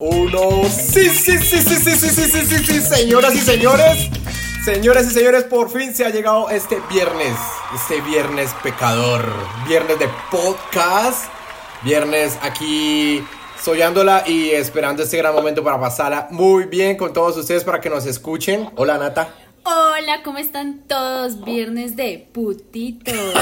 Uno, 0.00 0.62
sí, 0.68 1.08
sí, 1.08 1.36
sí, 1.38 1.58
sí, 1.58 1.76
sí, 1.76 1.96
sí, 1.96 2.08
sí, 2.08 2.30
sí, 2.30 2.46
sí, 2.46 2.64
sí, 2.64 2.80
señoras 2.82 3.34
y 3.34 3.40
señores, 3.40 4.08
señoras 4.64 5.06
y 5.06 5.10
señores, 5.10 5.42
por 5.42 5.72
fin 5.72 5.92
se 5.92 6.04
ha 6.04 6.10
llegado 6.10 6.50
este 6.50 6.80
viernes, 6.88 7.34
este 7.74 8.00
viernes 8.02 8.54
pecador, 8.62 9.24
viernes 9.66 9.98
de 9.98 10.08
podcast, 10.30 11.24
viernes 11.82 12.38
aquí 12.42 13.24
soñándola 13.60 14.22
y 14.24 14.50
esperando 14.50 15.02
este 15.02 15.16
gran 15.16 15.34
momento 15.34 15.64
para 15.64 15.80
pasarla 15.80 16.28
muy 16.30 16.66
bien 16.66 16.96
con 16.96 17.12
todos 17.12 17.36
ustedes 17.36 17.64
para 17.64 17.80
que 17.80 17.90
nos 17.90 18.06
escuchen. 18.06 18.70
Hola 18.76 18.98
Nata. 18.98 19.47
Hola, 19.64 20.22
¿cómo 20.24 20.38
están 20.38 20.84
todos? 20.86 21.44
Viernes 21.44 21.94
de 21.96 22.26
putitos. 22.32 23.14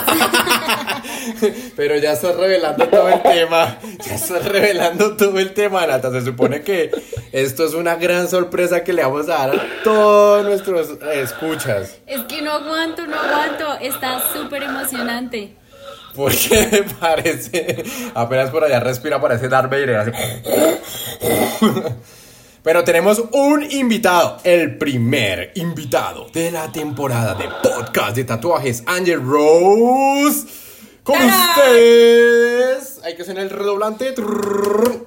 Pero 1.76 1.96
ya 1.98 2.12
estás 2.12 2.36
revelando 2.36 2.88
todo 2.88 3.08
el 3.08 3.22
tema. 3.22 3.78
Ya 4.04 4.14
estás 4.14 4.44
revelando 4.44 5.16
todo 5.16 5.38
el 5.38 5.54
tema, 5.54 5.86
Nata. 5.86 6.10
Se 6.10 6.22
supone 6.22 6.62
que 6.62 6.90
esto 7.32 7.64
es 7.64 7.74
una 7.74 7.96
gran 7.96 8.28
sorpresa 8.28 8.82
que 8.82 8.92
le 8.92 9.02
vamos 9.02 9.28
a 9.28 9.46
dar 9.46 9.50
a 9.56 9.66
todos 9.84 10.44
nuestros 10.44 10.90
escuchas. 11.12 11.98
Es 12.06 12.22
que 12.22 12.42
no 12.42 12.52
aguanto, 12.52 13.06
no 13.06 13.16
aguanto. 13.18 13.74
Está 13.80 14.22
súper 14.32 14.64
emocionante. 14.64 15.54
Porque 16.14 16.84
parece. 16.98 17.84
Apenas 18.14 18.50
por 18.50 18.64
allá 18.64 18.80
respira, 18.80 19.20
parece 19.20 19.48
Darth 19.48 19.70
Vader. 19.70 19.96
así. 19.96 20.12
Pero 22.66 22.82
tenemos 22.82 23.22
un 23.30 23.62
invitado, 23.62 24.38
el 24.42 24.76
primer 24.76 25.52
invitado 25.54 26.26
de 26.32 26.50
la 26.50 26.72
temporada 26.72 27.36
de 27.36 27.44
podcast 27.62 28.16
de 28.16 28.24
tatuajes, 28.24 28.82
Angel 28.86 29.22
Rose. 29.24 30.48
Con 31.04 31.16
ustedes, 31.16 33.00
hay 33.04 33.14
que 33.14 33.22
hacer 33.22 33.38
el 33.38 33.50
redoblante, 33.50 34.12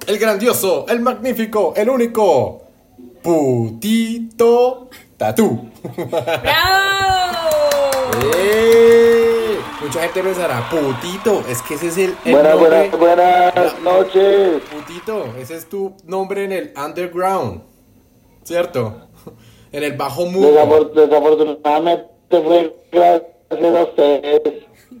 el 0.06 0.18
grandioso, 0.18 0.86
el 0.88 1.00
magnífico, 1.00 1.74
el 1.76 1.90
único, 1.90 2.62
Putito 3.22 4.88
Tatú. 5.18 5.70
¡Bravo! 6.08 7.50
¡Eh! 8.38 9.09
Mucha 9.80 10.00
gente 10.02 10.22
pensará, 10.22 10.68
Putito, 10.68 11.42
es 11.48 11.62
que 11.62 11.74
ese 11.74 11.88
es 11.88 11.96
el, 11.98 12.14
el 12.26 12.32
Buenas, 12.32 12.54
nombre- 12.54 12.90
buenas, 12.90 13.54
buenas 13.54 13.80
noches. 13.82 14.62
Putito, 14.70 15.24
ese 15.38 15.56
es 15.56 15.68
tu 15.68 15.94
nombre 16.04 16.44
en 16.44 16.52
el 16.52 16.72
underground, 16.76 17.62
¿cierto? 18.44 19.06
En 19.72 19.84
el 19.84 19.92
bajo 19.92 20.26
mundo. 20.26 20.50
Desafor- 20.52 20.92
desafortunadamente 20.92 22.04
fue 22.30 22.76
gracias 22.90 23.74
a 23.76 23.82
ustedes. 23.84 24.40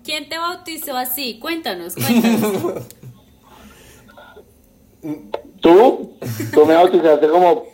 ¿Quién 0.04 0.28
te 0.28 0.38
bautizó 0.38 0.96
así? 0.96 1.40
Cuéntanos, 1.40 1.96
cuéntanos. 1.96 2.84
Tú, 5.60 6.16
tú 6.54 6.66
me 6.66 6.74
bautizaste 6.74 7.26
como 7.28 7.64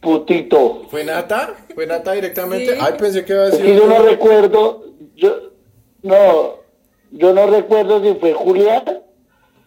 putito. 0.00 0.86
¿Fue 0.90 1.04
Nata? 1.04 1.54
¿Fue 1.74 1.86
Nata 1.86 2.12
directamente? 2.12 2.74
Sí. 2.74 2.78
Ay, 2.80 2.94
pensé 2.98 3.24
que 3.24 3.32
iba 3.32 3.42
a 3.42 3.46
Es 3.46 3.52
decir. 3.52 3.66
que 3.66 3.76
yo 3.76 3.86
no 3.86 4.02
recuerdo, 4.02 4.84
yo, 5.14 5.49
no, 6.02 6.54
yo 7.10 7.32
no 7.32 7.46
recuerdo 7.46 8.02
si 8.02 8.14
fue 8.18 8.32
Julián 8.32 8.84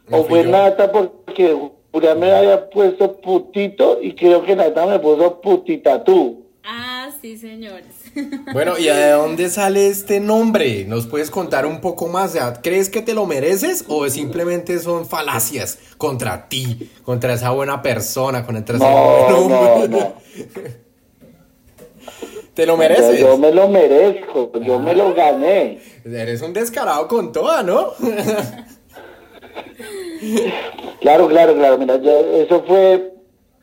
No 0.09 0.17
o 0.17 0.23
fue 0.26 0.44
yo. 0.44 0.52
Nata 0.52 0.92
porque 0.92 1.58
Julián 1.92 2.20
me 2.20 2.31
había 2.31 2.70
puesto 2.70 3.17
putito 3.20 4.00
y 4.02 4.14
creo 4.16 4.44
que 4.44 4.56
Nata 4.56 4.86
me 4.86 5.00
puso 5.00 5.42
putita 5.42 6.03
tú. 6.03 6.44
Ah, 6.66 7.09
sí, 7.22 7.38
señores. 7.38 7.88
Bueno, 8.53 8.78
¿y 8.78 8.86
de 8.86 9.09
dónde 9.12 9.50
sale 9.50 9.88
este 9.88 10.20
nombre? 10.20 10.86
¿Nos 10.86 11.08
puedes 11.08 11.31
contar 11.31 11.66
un 11.66 11.81
poco 11.81 12.08
más? 12.08 12.31
O 12.31 12.34
sea, 12.34 12.53
¿Crees 12.62 12.90
que 12.90 13.02
te 13.02 13.16
lo 13.16 13.25
mereces 13.25 13.86
o 13.88 14.08
simplemente 14.08 14.78
son 14.80 15.08
falacias 15.08 15.80
contra 15.97 16.47
ti, 16.47 16.92
contra 17.03 17.34
esa 17.34 17.50
buena 17.50 17.81
persona, 17.81 18.45
contra 18.45 18.75
ese 18.75 18.86
No, 18.86 19.42
buen 19.47 19.92
no, 19.92 19.97
no. 20.00 20.14
¿Te 22.54 22.66
lo 22.66 22.78
mereces? 22.78 23.20
yo 23.20 23.38
me 23.38 23.52
lo 23.52 23.68
merezco, 23.68 24.52
yo 24.62 24.80
me 24.80 24.94
lo 24.94 25.14
gané. 25.14 25.80
Eres 26.06 26.42
un 26.42 26.54
descarado 26.54 27.08
con 27.08 27.31
toda, 27.31 27.64
¿no? 27.64 27.94
Claro, 31.02 31.28
claro, 31.28 31.56
claro. 31.56 31.78
Mira, 31.78 31.97
yo- 31.97 32.34
eso 32.36 32.63
fue 32.68 33.13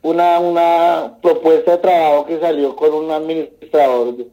una, 0.01 0.39
una 0.39 1.17
propuesta 1.21 1.71
de 1.71 1.77
trabajo 1.79 2.25
que 2.25 2.39
salió 2.39 2.75
con 2.75 2.93
un 2.93 3.11
administrador 3.11 4.17
de, 4.17 4.27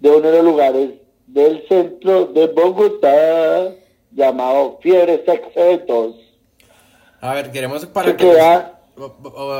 de 0.00 0.10
uno 0.10 0.20
de 0.30 0.36
los 0.36 0.44
lugares 0.44 0.90
del 1.26 1.66
centro 1.68 2.26
de 2.26 2.46
Bogotá 2.48 3.72
llamado 4.10 4.78
Fiebre 4.82 5.24
Sexetos. 5.24 6.16
A 7.20 7.34
ver, 7.34 7.50
queremos 7.50 7.86
para 7.86 8.10
Que 8.10 8.16
que 8.16 8.30
queda, 8.32 8.80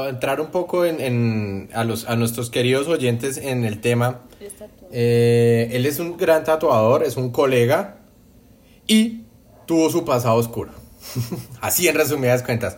entrar 0.09 0.41
un 0.41 0.49
poco 0.51 0.85
en, 0.85 1.01
en- 1.01 1.69
a, 1.75 1.85
los, 1.85 2.07
a 2.09 2.17
nuestros 2.17 2.51
queridos 2.51 2.87
oyentes 2.89 3.37
en 3.39 3.65
el 3.65 3.81
tema. 3.81 4.21
Eh, 4.91 5.71
él 5.73 5.87
es 5.87 5.99
un 5.99 6.17
gran 6.17 6.45
tatuador, 6.45 7.03
es 7.03 7.17
un 7.17 7.31
colega 7.31 7.97
y 8.87 9.23
tuvo 9.67 9.91
su 9.91 10.05
pasado 10.05 10.37
oscuro. 10.37 10.71
Así 11.61 11.89
en 11.89 11.95
resumidas 11.97 12.43
cuentas. 12.43 12.77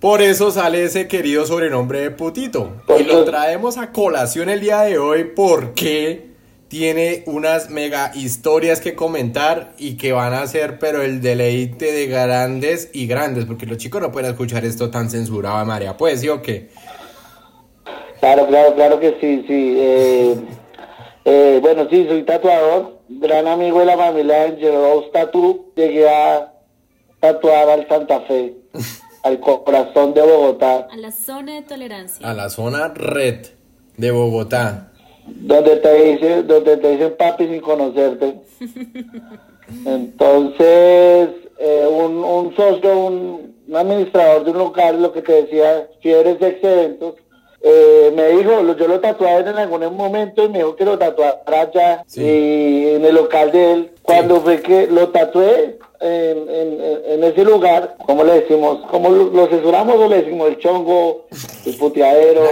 Por 0.00 0.20
eso 0.20 0.50
sale 0.50 0.84
ese 0.84 1.08
querido 1.08 1.46
sobrenombre 1.46 2.00
de 2.00 2.10
Putito. 2.10 2.82
Y 2.98 3.04
lo 3.04 3.24
traemos 3.24 3.78
a 3.78 3.92
colación 3.92 4.50
el 4.50 4.60
día 4.60 4.80
de 4.82 4.98
hoy 4.98 5.24
porque 5.34 6.32
tiene 6.68 7.22
unas 7.26 7.70
mega 7.70 8.10
historias 8.14 8.80
que 8.80 8.94
comentar 8.94 9.72
y 9.78 9.96
que 9.96 10.12
van 10.12 10.34
a 10.34 10.46
ser, 10.46 10.78
pero 10.78 11.02
el 11.02 11.20
deleite 11.20 11.92
de 11.92 12.06
grandes 12.06 12.90
y 12.92 13.06
grandes, 13.06 13.44
porque 13.44 13.66
los 13.66 13.78
chicos 13.78 14.02
no 14.02 14.10
pueden 14.10 14.30
escuchar 14.30 14.64
esto 14.64 14.90
tan 14.90 15.08
censurado, 15.08 15.64
María. 15.64 15.96
Pues 15.96 16.20
sí 16.20 16.28
o 16.28 16.42
qué. 16.42 16.70
claro, 18.20 18.46
claro, 18.48 18.74
claro 18.74 19.00
que 19.00 19.16
sí, 19.20 19.44
sí. 19.46 19.76
eh, 19.78 20.36
eh, 21.24 21.58
bueno, 21.62 21.88
sí, 21.88 22.06
soy 22.08 22.24
tatuador, 22.24 23.00
gran 23.08 23.46
amigo 23.46 23.80
de 23.80 23.86
la 23.86 23.96
familia 23.96 24.44
Angel 24.44 24.74
Rose 24.74 25.10
Tattoo. 25.12 25.72
Llegué 25.76 26.08
a 26.08 26.52
tatuar 27.20 27.68
al 27.68 27.88
Santa 27.88 28.20
Fe, 28.22 28.54
al 29.22 29.38
corazón 29.38 30.14
de 30.14 30.22
Bogotá. 30.22 30.88
A 30.90 30.96
la 30.96 31.12
zona 31.12 31.54
de 31.54 31.62
tolerancia. 31.62 32.28
A 32.28 32.34
la 32.34 32.50
zona 32.50 32.88
red 32.88 33.46
de 33.96 34.10
Bogotá. 34.10 34.92
Donde 35.26 35.76
te 35.76 35.94
dicen, 36.04 36.46
donde 36.46 36.76
te 36.76 36.90
dicen 36.92 37.14
papi 37.18 37.46
sin 37.46 37.60
conocerte. 37.60 38.34
Entonces, 39.84 41.28
eh, 41.58 41.86
un, 41.90 42.22
un 42.22 42.54
socio, 42.56 42.96
un, 42.98 43.54
un 43.68 43.76
administrador 43.76 44.44
de 44.44 44.50
un 44.52 44.58
local, 44.58 45.02
lo 45.02 45.12
que 45.12 45.22
te 45.22 45.42
decía, 45.42 45.88
Fiebres 46.00 46.40
Ex 46.40 46.62
Eventos, 46.62 47.14
eh, 47.62 48.12
me 48.14 48.28
dijo, 48.28 48.62
lo- 48.62 48.76
yo 48.76 48.86
lo 48.86 49.00
tatué 49.00 49.38
en 49.38 49.48
algún 49.48 49.96
momento 49.96 50.44
y 50.44 50.48
me 50.48 50.58
dijo 50.58 50.76
que 50.76 50.84
lo 50.84 50.98
tatuara 50.98 51.40
allá 51.48 52.04
Sí. 52.06 52.22
y 52.22 52.88
en 52.94 53.04
el 53.04 53.14
local 53.14 53.50
de 53.50 53.72
él. 53.72 53.90
Cuando 54.02 54.40
fue 54.40 54.60
que 54.60 54.86
lo 54.86 55.08
tatué 55.08 55.78
en, 56.00 56.48
en- 56.48 56.80
en 57.06 57.24
ese 57.24 57.44
lugar, 57.44 57.96
¿cómo 58.06 58.24
le 58.24 58.40
decimos? 58.40 58.80
¿Cómo 58.90 59.08
lo, 59.10 59.46
censuramos 59.48 59.96
o 59.96 60.08
le 60.08 60.22
decimos 60.22 60.48
el 60.48 60.58
chongo, 60.58 61.26
el 61.64 61.76
puteadero, 61.76 62.42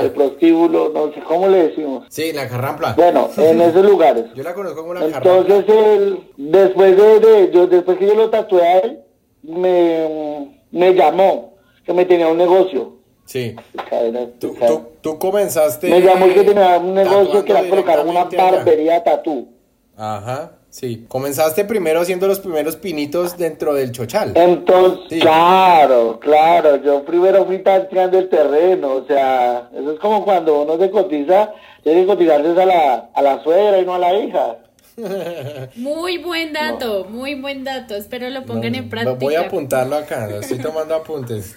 el 0.00 0.10
prostíbulo? 0.12 0.90
No 0.90 1.12
sé, 1.12 1.20
¿cómo 1.26 1.48
le 1.48 1.68
decimos? 1.68 2.06
Sí, 2.10 2.32
la 2.32 2.48
carrampla. 2.48 2.94
Bueno, 2.96 3.28
en 3.36 3.60
esos 3.60 3.84
lugares. 3.84 4.24
Yo 4.34 4.42
la 4.42 4.54
conozco 4.54 4.80
como 4.82 4.94
la 4.94 5.00
carrampla. 5.00 5.36
Entonces 5.38 5.64
él, 5.76 6.20
después 6.36 6.96
de, 6.96 7.20
de- 7.20 7.50
yo, 7.52 7.66
después 7.66 7.98
que 7.98 8.06
yo 8.06 8.14
lo 8.14 8.30
tatué 8.30 8.62
a 8.62 8.78
él, 8.78 9.00
me, 9.42 10.56
me 10.70 10.94
llamó 10.94 11.54
que 11.84 11.92
me 11.92 12.04
tenía 12.04 12.28
un 12.28 12.38
negocio. 12.38 12.96
Sí. 13.24 13.56
Cadena, 13.90 14.20
Tú, 14.38 14.54
tú, 14.66 14.82
tú 15.00 15.18
comenzaste. 15.18 15.88
Me 15.90 16.00
llamó 16.00 16.26
que 16.26 16.44
tenía 16.44 16.78
un 16.78 16.94
negocio 16.94 17.44
que 17.44 17.52
era 17.52 17.68
colocar 17.68 18.06
una 18.06 18.24
barbería 18.24 19.02
tatú. 19.02 19.48
Ajá, 19.96 20.52
sí. 20.78 21.04
Comenzaste 21.08 21.64
primero 21.64 22.00
haciendo 22.00 22.26
los 22.26 22.40
primeros 22.40 22.76
pinitos 22.76 23.36
dentro 23.36 23.74
del 23.74 23.92
chochal. 23.92 24.32
Entonces, 24.34 25.06
Sí. 25.10 25.20
claro, 25.20 26.18
claro, 26.20 26.76
yo 26.82 27.04
primero 27.04 27.44
fui 27.46 27.58
tanteando 27.60 28.18
el 28.18 28.28
terreno, 28.28 28.94
o 28.94 29.06
sea, 29.06 29.68
eso 29.74 29.92
es 29.92 29.98
como 30.00 30.24
cuando 30.24 30.62
uno 30.62 30.78
se 30.78 30.90
cotiza, 30.90 31.52
tiene 31.82 32.02
que 32.02 32.06
cotizarse 32.06 32.62
a 32.62 32.66
la, 32.66 33.10
a 33.14 33.22
la 33.22 33.42
suegra 33.42 33.78
y 33.78 33.84
no 33.84 33.94
a 33.94 33.98
la 33.98 34.14
hija. 34.14 34.56
Muy 35.76 36.18
buen 36.18 36.54
dato, 36.54 37.04
muy 37.10 37.34
buen 37.34 37.64
dato. 37.64 37.94
Espero 37.94 38.30
lo 38.30 38.44
pongan 38.46 38.74
en 38.74 38.88
práctica. 38.88 39.18
Voy 39.20 39.34
a 39.34 39.42
apuntarlo 39.42 39.94
acá, 39.96 40.26
no 40.26 40.36
estoy 40.36 40.58
tomando 40.58 40.94
apuntes. 40.94 41.54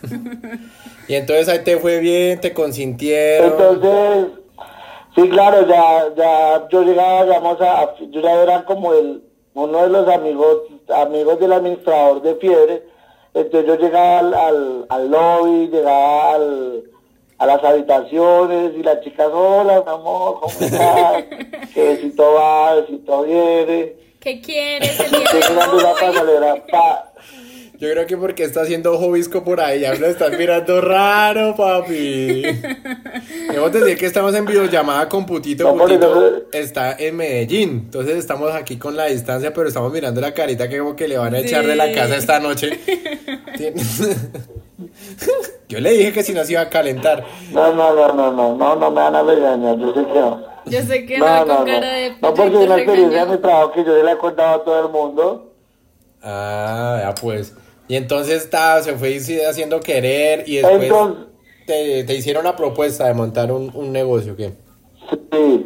y 1.07 1.15
entonces 1.15 1.47
ahí 1.47 1.59
te 1.63 1.77
fue 1.77 1.99
bien, 1.99 2.41
te 2.41 2.51
consintieron. 2.53 3.51
Entonces, 3.53 4.39
sí, 5.15 5.29
claro, 5.29 5.65
ya, 5.67 6.13
ya, 6.15 6.67
yo 6.69 6.83
llegaba, 6.83 7.25
digamos, 7.25 7.61
a, 7.61 7.95
yo 7.99 8.21
ya 8.21 8.43
era 8.43 8.65
como 8.65 8.93
el, 8.93 9.23
uno 9.53 9.81
de 9.83 9.89
los 9.89 10.07
amigos, 10.07 10.57
amigos 10.93 11.39
del 11.39 11.53
administrador 11.53 12.21
de 12.21 12.35
Fiebre, 12.35 12.83
entonces 13.33 13.67
yo 13.67 13.75
llegaba 13.75 14.19
al, 14.19 14.33
al, 14.33 14.85
al 14.89 15.11
lobby, 15.11 15.67
llegaba 15.67 16.33
al, 16.35 16.83
a 17.37 17.45
las 17.45 17.63
habitaciones 17.63 18.73
y 18.75 18.83
las 18.83 19.01
chicas, 19.01 19.29
hola, 19.31 19.83
mi 19.85 19.91
amor, 19.91 20.39
¿cómo 20.41 20.53
estás? 20.59 21.23
que 21.73 21.83
besito 21.83 22.33
va, 22.33 22.75
besito 22.75 23.23
viene. 23.23 23.93
¿Qué 24.19 24.41
quieres 24.41 24.99
el 24.99 25.11
día 25.11 25.19
de 25.31 26.51
hoy? 26.51 26.61
pa, 26.69 27.13
Yo 27.79 27.89
creo 27.89 28.05
que 28.05 28.17
porque 28.17 28.43
está 28.43 28.63
haciendo 28.63 28.99
hobisco 28.99 29.41
por 29.41 29.61
ahí, 29.61 29.79
ya 29.79 29.93
lo 29.95 30.07
están 30.07 30.37
mirando 30.37 30.81
raro, 30.81 31.55
papi. 31.55 32.41
Debemos 33.47 33.71
decir 33.71 33.97
que 33.97 34.05
estamos 34.05 34.35
en 34.35 34.45
videollamada 34.45 35.07
con 35.07 35.25
Putito. 35.25 35.73
Putito 35.73 36.43
está 36.51 36.97
en 36.99 37.15
Medellín. 37.15 37.83
Entonces 37.85 38.17
estamos 38.17 38.53
aquí 38.53 38.77
con 38.77 38.97
la 38.97 39.05
distancia, 39.05 39.53
pero 39.53 39.69
estamos 39.69 39.93
mirando 39.93 40.19
la 40.19 40.33
carita 40.33 40.67
que 40.67 40.79
como 40.79 40.93
que 40.93 41.07
le 41.07 41.17
van 41.17 41.35
a 41.35 41.39
echar 41.39 41.65
de 41.65 41.77
la 41.77 41.89
casa 41.93 42.17
esta 42.17 42.41
noche. 42.41 42.77
Yo 45.69 45.79
le 45.79 45.91
dije 45.91 46.11
que 46.11 46.23
si 46.23 46.33
no 46.33 46.43
se 46.43 46.51
iba 46.51 46.61
a 46.61 46.69
calentar. 46.69 47.23
No, 47.53 47.73
no, 47.73 47.95
no, 47.95 48.13
no, 48.13 48.33
no, 48.33 48.57
no, 48.57 48.75
no 48.75 48.91
me 48.91 49.01
van 49.01 49.15
a 49.15 49.23
regañar, 49.23 49.77
yo 49.77 49.93
sé 49.93 50.05
que 50.05 50.19
no. 50.19 50.43
Yo 50.65 50.81
sé 50.81 51.05
que 51.05 51.17
no, 51.17 51.45
no, 51.45 51.55
con 51.55 51.65
cara 51.65 51.93
de 51.93 52.11
No, 52.21 52.33
porque 52.33 52.57
es 52.57 52.65
una 52.65 52.75
experiencia 52.75 53.25
de 53.25 53.31
mi 53.31 53.37
trabajo 53.37 53.71
que 53.71 53.85
yo 53.85 54.03
le 54.03 54.11
he 54.11 54.17
contado 54.17 54.55
a 54.55 54.63
todo 54.65 54.85
el 54.85 54.91
mundo. 54.91 55.53
Ah, 56.21 56.99
ya 57.03 57.15
pues. 57.15 57.53
Y 57.89 57.95
entonces 57.95 58.43
está, 58.43 58.81
se 58.83 58.93
fue 58.93 59.17
haciendo 59.17 59.79
querer 59.79 60.47
y 60.47 60.57
después 60.57 60.93
te, 61.65 62.03
te, 62.03 62.15
hicieron 62.15 62.43
la 62.43 62.55
propuesta 62.55 63.07
de 63.07 63.15
montar 63.15 63.51
un, 63.51 63.71
un 63.73 63.91
negocio, 63.91 64.35
¿qué? 64.35 64.53
Sí. 65.31 65.65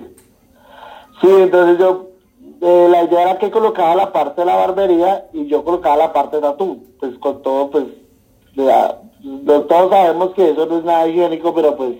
Sí, 1.21 1.27
entonces 1.29 1.77
yo, 1.77 2.11
eh, 2.61 2.87
la 2.89 3.03
idea 3.03 3.23
era 3.23 3.37
que 3.37 3.51
colocaba 3.51 3.93
la 3.95 4.13
parte 4.13 4.39
de 4.39 4.47
la 4.47 4.55
barbería 4.55 5.27
y 5.33 5.47
yo 5.47 5.65
colocaba 5.65 5.97
la 5.97 6.13
parte 6.13 6.37
de 6.37 6.43
tatú. 6.43 6.85
Pues 6.97 7.13
con 7.17 7.41
todo, 7.41 7.69
pues, 7.69 7.85
ya, 8.55 9.01
todos 9.45 9.89
sabemos 9.89 10.33
que 10.33 10.51
eso 10.51 10.65
no 10.65 10.77
es 10.77 10.85
nada 10.85 11.07
higiénico, 11.09 11.53
pero 11.53 11.75
pues 11.75 11.97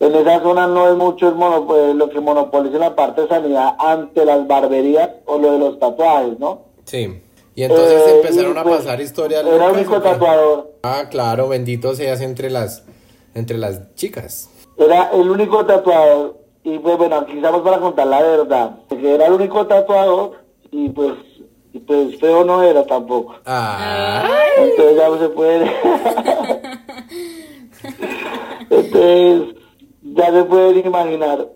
en 0.00 0.14
esa 0.14 0.40
zona 0.40 0.66
no 0.66 0.88
es 0.88 0.96
mucho 0.96 1.28
el 1.28 1.64
pues, 1.64 1.94
lo 1.94 2.08
que 2.08 2.20
monopoliza 2.20 2.78
la 2.78 2.96
parte 2.96 3.20
de 3.20 3.28
sanidad 3.28 3.76
ante 3.78 4.24
las 4.24 4.46
barberías 4.46 5.10
o 5.26 5.36
lo 5.36 5.52
de 5.52 5.58
los 5.58 5.78
tatuajes, 5.78 6.38
¿no? 6.38 6.60
Sí. 6.84 7.20
Y 7.56 7.64
entonces 7.64 8.02
eh, 8.06 8.16
empezaron 8.16 8.58
a 8.58 8.62
pues, 8.62 8.76
pasar 8.76 9.00
historias. 9.00 9.42
Era 9.42 9.66
el 9.68 9.72
único 9.72 10.02
tatuador. 10.02 10.74
Ah, 10.82 11.06
claro, 11.10 11.48
bendito 11.48 11.94
seas 11.94 12.20
entre 12.20 12.50
las, 12.50 12.84
entre 13.34 13.56
las 13.56 13.94
chicas. 13.94 14.50
Era 14.76 15.10
el 15.14 15.30
único 15.30 15.64
tatuador. 15.64 16.36
Y 16.62 16.78
pues 16.78 16.98
bueno, 16.98 17.16
aquí 17.16 17.32
estamos 17.32 17.62
para 17.62 17.78
contar 17.78 18.08
la 18.08 18.20
verdad. 18.20 18.76
Porque 18.86 19.14
era 19.14 19.28
el 19.28 19.32
único 19.32 19.66
tatuador 19.66 20.44
y 20.70 20.90
pues, 20.90 21.14
y 21.72 21.78
pues 21.78 22.20
feo 22.20 22.44
no 22.44 22.62
era 22.62 22.84
tampoco. 22.84 23.36
Ah. 23.46 24.28
Entonces 24.58 24.96
ya 24.98 25.08
no 25.08 25.18
se 25.18 25.28
puede. 25.30 25.72
Entonces, 28.68 29.54
ya 30.02 30.30
se 30.30 30.44
pueden 30.44 30.86
imaginar. 30.86 31.48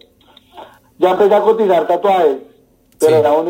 Ya 0.97 1.11
empecé 1.11 1.35
a 1.35 1.43
cotizar 1.43 1.87
tatuajes 1.87 2.50
pero, 3.01 3.45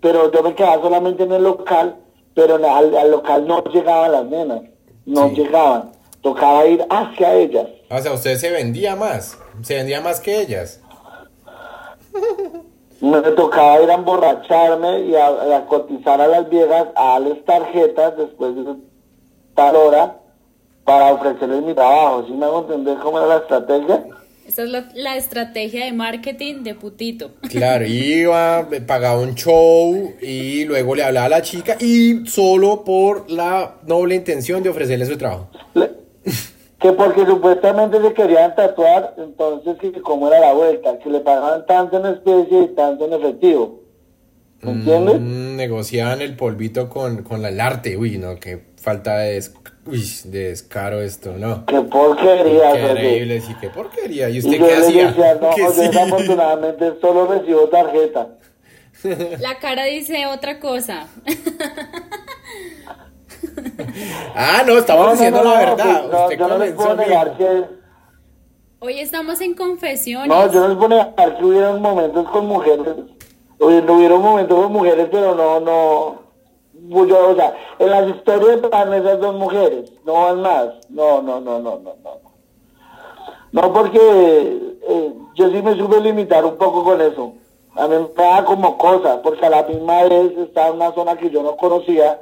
pero 0.00 0.32
yo 0.32 0.42
me 0.42 0.54
quedaba 0.54 0.82
solamente 0.82 1.22
en 1.22 1.32
el 1.32 1.44
local, 1.44 1.96
pero 2.34 2.56
al, 2.56 3.10
local 3.10 3.46
no 3.46 3.62
llegaban 3.64 4.12
las 4.12 4.24
nenas, 4.26 4.62
no 5.06 5.28
llegaban, 5.30 5.92
tocaba 6.20 6.66
ir 6.66 6.84
hacia 6.90 7.34
ellas. 7.34 7.68
O 7.88 7.98
sea, 7.98 8.12
usted 8.12 8.36
se 8.36 8.50
vendía 8.50 8.96
más, 8.96 9.38
se 9.62 9.76
vendía 9.76 10.00
más 10.00 10.20
que 10.20 10.40
ellas. 10.40 10.80
Me 13.00 13.20
tocaba 13.20 13.80
ir 13.82 13.90
a 13.90 13.94
emborracharme 13.94 15.00
y 15.00 15.14
a, 15.14 15.66
cotizar 15.68 16.20
a 16.20 16.26
las 16.26 16.48
viejas, 16.48 16.88
a 16.96 17.12
darles 17.12 17.44
tarjetas 17.44 18.16
después 18.16 18.56
de 18.56 18.74
tal 19.54 19.76
hora 19.76 20.16
para 20.84 21.12
ofrecerles 21.12 21.62
mi 21.62 21.74
trabajo. 21.74 22.24
¿Sí 22.26 22.32
me 22.32 22.46
hago 22.46 22.60
entender 22.60 22.98
cómo 22.98 23.18
era 23.18 23.26
la 23.26 23.36
estrategia? 23.36 24.06
Esa 24.46 24.62
es 24.62 24.70
la, 24.94 25.16
estrategia 25.16 25.84
de 25.84 25.92
marketing 25.92 26.62
de 26.62 26.74
putito. 26.74 27.32
Claro, 27.50 27.84
iba, 27.84 28.68
pagaba 28.86 29.20
un 29.20 29.34
show 29.34 30.14
y 30.22 30.64
luego 30.64 30.94
le 30.94 31.02
hablaba 31.02 31.26
a 31.26 31.30
la 31.30 31.42
chica 31.42 31.76
y 31.80 32.24
solo 32.26 32.84
por 32.84 33.28
la 33.28 33.80
noble 33.86 34.14
intención 34.14 34.62
de 34.62 34.68
ofrecerle 34.68 35.04
su 35.04 35.18
trabajo. 35.18 35.50
que 35.74 36.92
porque 36.92 37.26
supuestamente 37.26 38.00
se 38.00 38.12
querían 38.14 38.54
tatuar, 38.54 39.14
entonces 39.18 39.78
que 39.78 40.00
cómo 40.00 40.28
era 40.28 40.38
la 40.38 40.52
vuelta, 40.52 40.98
que 41.00 41.10
le 41.10 41.20
pagaban 41.20 41.66
tanto 41.66 41.98
en 41.98 42.14
especie 42.14 42.62
y 42.62 42.68
tanto 42.68 43.06
en 43.06 43.14
efectivo. 43.14 43.82
¿Me 44.62 44.72
entiendes? 44.72 45.20
Mm, 45.20 45.56
negociaban 45.56 46.22
el 46.22 46.36
polvito 46.36 46.88
con, 46.88 47.24
con 47.24 47.44
el 47.44 47.60
arte, 47.60 47.96
uy, 47.96 48.18
no, 48.18 48.36
qué 48.36 48.62
falta 48.76 49.18
de 49.18 49.42
Uy, 49.86 50.04
de 50.24 50.48
descaro 50.48 51.00
esto, 51.00 51.34
¿no? 51.38 51.64
Qué 51.66 51.80
porquería. 51.80 52.90
Increíble, 52.90 53.40
sí, 53.40 53.54
qué 53.60 53.70
porquería. 53.70 54.28
¿Y 54.28 54.40
usted 54.40 54.58
qué 54.58 54.74
hacía? 54.74 55.14
no, 55.40 55.56
yo 55.56 55.72
desafortunadamente 55.72 56.94
solo 57.00 57.26
recibo 57.26 57.68
tarjeta. 57.68 58.28
La 59.38 59.58
cara 59.60 59.84
dice 59.84 60.26
otra 60.26 60.58
cosa. 60.58 61.06
ah, 64.34 64.64
no, 64.66 64.78
estamos 64.78 65.12
diciendo 65.12 65.44
la 65.44 65.58
verdad. 65.58 66.10
Pues, 66.10 66.12
no, 66.12 66.32
yo 66.32 66.48
no 66.48 66.58
les 66.58 66.72
puedo 66.72 66.96
negar 66.96 67.36
que... 67.36 67.64
Hoy 68.80 68.98
estamos 68.98 69.40
en 69.40 69.54
confesiones. 69.54 70.28
No, 70.28 70.52
yo 70.52 70.60
no 70.60 70.68
les 70.68 70.76
puedo 70.76 70.88
negar 70.88 71.38
que 71.38 71.44
hubieron 71.44 71.80
momentos 71.80 72.28
con 72.30 72.46
mujeres. 72.46 72.96
Hubieron 73.58 74.20
momentos 74.20 74.58
con 74.58 74.72
mujeres, 74.72 75.08
pero 75.10 75.34
no, 75.34 75.60
no 75.60 76.25
o 76.90 77.34
sea, 77.34 77.56
en 77.78 77.90
las 77.90 78.08
historias 78.08 78.60
van 78.70 78.94
esas 78.94 79.20
dos 79.20 79.34
mujeres, 79.34 79.92
no 80.04 80.14
van 80.14 80.42
más. 80.42 80.68
No, 80.88 81.22
no, 81.22 81.40
no, 81.40 81.58
no, 81.60 81.78
no, 81.78 81.96
no. 82.02 82.26
No, 83.52 83.72
porque 83.72 83.98
eh, 84.88 85.12
yo 85.34 85.50
sí 85.50 85.62
me 85.62 85.76
supe 85.76 86.00
limitar 86.00 86.44
un 86.44 86.56
poco 86.56 86.84
con 86.84 87.00
eso. 87.00 87.32
A 87.74 87.86
mí 87.88 87.96
me 87.96 88.22
da 88.22 88.44
como 88.44 88.76
cosa, 88.78 89.20
porque 89.22 89.44
a 89.46 89.50
la 89.50 89.62
misma 89.62 90.02
vez 90.04 90.32
estaba 90.38 90.68
en 90.68 90.76
una 90.76 90.92
zona 90.92 91.16
que 91.16 91.30
yo 91.30 91.42
no 91.42 91.56
conocía 91.56 92.20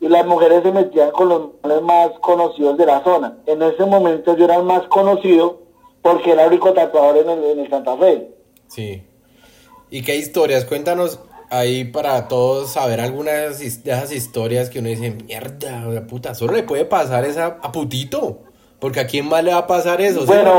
y 0.00 0.08
las 0.08 0.26
mujeres 0.26 0.62
se 0.62 0.72
metían 0.72 1.10
con 1.10 1.28
los 1.28 1.82
más 1.82 2.10
conocidos 2.20 2.76
de 2.78 2.86
la 2.86 3.02
zona. 3.04 3.36
En 3.46 3.62
ese 3.62 3.84
momento 3.84 4.36
yo 4.36 4.44
era 4.44 4.56
el 4.56 4.64
más 4.64 4.86
conocido 4.88 5.60
porque 6.02 6.32
era 6.32 6.44
el 6.44 6.48
único 6.48 6.72
tatuador 6.72 7.18
en 7.18 7.30
el, 7.30 7.44
en 7.44 7.60
el 7.60 7.70
Santa 7.70 7.96
Fe. 7.96 8.30
Sí. 8.68 9.02
¿Y 9.90 10.02
qué 10.02 10.16
historias? 10.16 10.64
Cuéntanos 10.64 11.18
ahí 11.50 11.84
para 11.84 12.28
todos 12.28 12.70
saber 12.70 13.00
algunas 13.00 13.58
de 13.58 13.66
esas 13.66 14.12
historias 14.12 14.70
que 14.70 14.78
uno 14.78 14.88
dice, 14.88 15.10
mierda, 15.10 16.06
puta, 16.08 16.34
solo 16.34 16.54
le 16.54 16.62
puede 16.62 16.84
pasar 16.84 17.24
esa 17.24 17.58
a 17.60 17.72
putito. 17.72 18.38
Porque 18.78 19.00
a 19.00 19.06
quién 19.06 19.28
más 19.28 19.44
le 19.44 19.52
va 19.52 19.58
a 19.58 19.66
pasar 19.66 20.00
eso. 20.00 20.24
Bueno, 20.24 20.52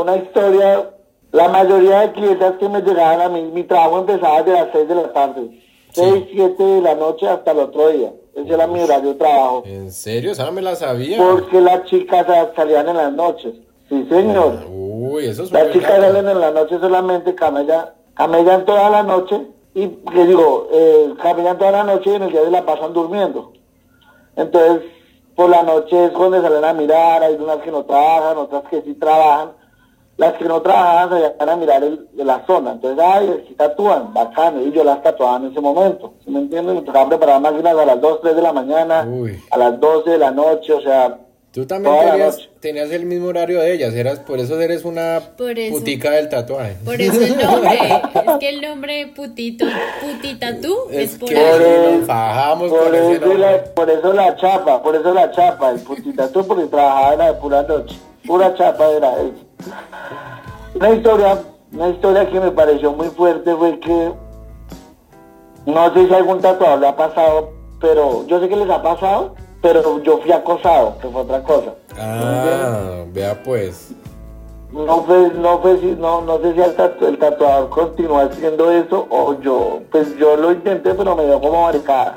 una, 0.00 0.16
historia, 0.16 0.90
la 1.30 1.48
mayoría 1.48 2.00
de 2.00 2.12
clientes 2.12 2.52
que 2.58 2.68
me 2.70 2.80
llegaban 2.80 3.20
a 3.20 3.28
mí, 3.28 3.42
mi 3.52 3.64
trabajo 3.64 3.98
empezaba 3.98 4.42
desde 4.42 4.58
las 4.58 4.68
6 4.72 4.88
de 4.88 4.94
la 4.94 5.12
tarde. 5.12 5.62
6, 5.92 6.24
7 6.32 6.62
de 6.62 6.80
la 6.80 6.94
noche 6.94 7.28
hasta 7.28 7.50
el 7.50 7.58
otro 7.58 7.88
día. 7.90 8.12
Ese 8.34 8.54
era 8.54 8.66
mi 8.66 8.80
horario 8.80 9.10
de 9.10 9.16
trabajo. 9.16 9.62
¿En 9.66 9.92
serio? 9.92 10.32
Esa 10.32 10.46
no 10.46 10.52
me 10.52 10.62
la 10.62 10.74
sabía. 10.74 11.18
Porque 11.18 11.60
las 11.60 11.84
chicas 11.84 12.26
salían 12.56 12.88
en 12.88 12.96
las 12.96 13.12
noches. 13.12 13.52
Sí, 13.90 14.06
señor. 14.08 14.60
Ah, 14.62 14.66
uy, 14.70 15.26
eso 15.26 15.42
es 15.42 15.52
Las 15.52 15.70
chicas 15.72 16.00
salen 16.00 16.28
en 16.28 16.40
la 16.40 16.52
noche 16.52 16.78
solamente, 16.80 17.34
camellan, 17.34 17.90
camellan 18.14 18.64
toda 18.64 18.88
la 18.88 19.02
noche 19.02 19.42
y 19.74 19.88
que 19.88 20.26
digo, 20.26 20.68
eh, 20.72 21.14
caminan 21.22 21.58
toda 21.58 21.70
la 21.70 21.84
noche 21.84 22.10
y 22.10 22.14
en 22.14 22.22
el 22.22 22.30
día 22.30 22.42
de 22.42 22.50
la 22.50 22.66
pasan 22.66 22.92
durmiendo. 22.92 23.52
Entonces, 24.36 24.82
por 25.34 25.48
la 25.48 25.62
noche 25.62 26.06
es 26.06 26.10
cuando 26.10 26.42
salen 26.42 26.64
a 26.64 26.72
mirar, 26.72 27.22
hay 27.22 27.34
unas 27.34 27.58
que 27.58 27.70
no 27.70 27.84
trabajan, 27.84 28.38
otras 28.38 28.64
que 28.64 28.82
sí 28.82 28.94
trabajan. 28.94 29.52
Las 30.16 30.34
que 30.34 30.44
no 30.44 30.60
trabajan 30.60 31.18
se 31.18 31.34
van 31.38 31.48
a 31.48 31.56
mirar 31.56 31.82
el, 31.82 32.08
de 32.12 32.24
la 32.24 32.44
zona. 32.46 32.72
Entonces, 32.72 33.02
ay, 33.02 33.42
aquí 33.42 33.54
tatúan, 33.54 34.12
bacano. 34.12 34.60
Y 34.60 34.70
yo 34.72 34.84
las 34.84 35.02
tatuaba 35.02 35.38
en 35.38 35.46
ese 35.46 35.60
momento. 35.60 36.12
¿Sí 36.24 36.30
me 36.30 36.40
entienden? 36.40 36.76
Me 36.76 36.82
tocaba 36.82 37.08
preparar 37.08 37.40
máquinas 37.40 37.74
a 37.74 37.86
las 37.86 38.00
2, 38.00 38.20
3 38.20 38.36
de 38.36 38.42
la 38.42 38.52
mañana, 38.52 39.08
a 39.50 39.56
las 39.56 39.80
12 39.80 40.10
de 40.10 40.18
la 40.18 40.30
noche, 40.30 40.74
o 40.74 40.80
sea, 40.82 41.18
Tú 41.52 41.66
también 41.66 41.96
tenías, 42.60 42.92
el 42.92 43.06
mismo 43.06 43.26
horario 43.26 43.58
de 43.58 43.72
ellas, 43.74 43.92
eras, 43.94 44.20
por 44.20 44.38
eso 44.38 44.60
eres 44.60 44.84
una 44.84 45.20
putica 45.36 46.12
del 46.12 46.28
tatuaje. 46.28 46.76
Por 46.84 47.00
eso 47.00 47.20
el 47.20 47.36
nombre, 47.38 47.72
es 48.14 48.38
que 48.38 48.48
el 48.50 48.60
nombre 48.60 49.12
putito, 49.16 49.66
putita 50.00 50.60
tú, 50.60 50.76
es, 50.92 51.16
por 51.16 51.32
eso. 51.32 52.06
fajamos 52.06 52.70
por, 52.70 52.94
eso 52.94 53.34
la, 53.34 53.64
por 53.74 53.90
eso 53.90 54.12
la 54.12 54.36
chapa, 54.36 54.80
por 54.80 54.94
eso 54.94 55.12
la 55.12 55.32
chapa, 55.32 55.72
el 55.72 55.80
putita 55.80 56.28
tú, 56.30 56.46
porque 56.46 56.66
trabajaba 56.66 57.14
era 57.14 57.26
de 57.32 57.34
pura 57.40 57.62
noche, 57.64 57.96
pura 58.24 58.54
chapa 58.54 58.88
era 58.88 59.12
eso. 59.20 59.44
Una 60.76 60.90
historia, 60.90 61.42
una 61.72 61.88
historia 61.88 62.30
que 62.30 62.38
me 62.38 62.52
pareció 62.52 62.92
muy 62.92 63.08
fuerte 63.08 63.52
fue 63.56 63.80
que, 63.80 64.12
no 65.66 65.94
sé 65.94 66.06
si 66.06 66.14
algún 66.14 66.40
tatuador 66.40 66.78
le 66.78 66.86
ha 66.86 66.94
pasado, 66.94 67.50
pero 67.80 68.24
yo 68.28 68.38
sé 68.38 68.48
que 68.48 68.54
les 68.54 68.70
ha 68.70 68.80
pasado, 68.80 69.34
pero 69.62 70.02
yo 70.02 70.18
fui 70.18 70.32
acosado, 70.32 70.96
que 70.98 71.08
fue 71.08 71.22
otra 71.22 71.42
cosa. 71.42 71.74
Ah, 71.98 73.04
vea 73.12 73.40
pues. 73.42 73.92
No, 74.72 75.02
fue, 75.02 75.30
no, 75.34 75.58
fue, 75.60 75.96
no, 75.98 76.20
no 76.22 76.38
sé 76.38 76.54
si 76.54 76.60
el, 77.04 77.18
tatuador 77.18 77.70
continúa 77.70 78.24
haciendo 78.24 78.70
eso 78.70 79.06
o 79.10 79.40
yo, 79.40 79.82
pues 79.90 80.16
yo 80.16 80.36
lo 80.36 80.52
intenté, 80.52 80.94
pero 80.94 81.16
me 81.16 81.24
dio 81.24 81.40
como 81.40 81.62
maricada. 81.62 82.16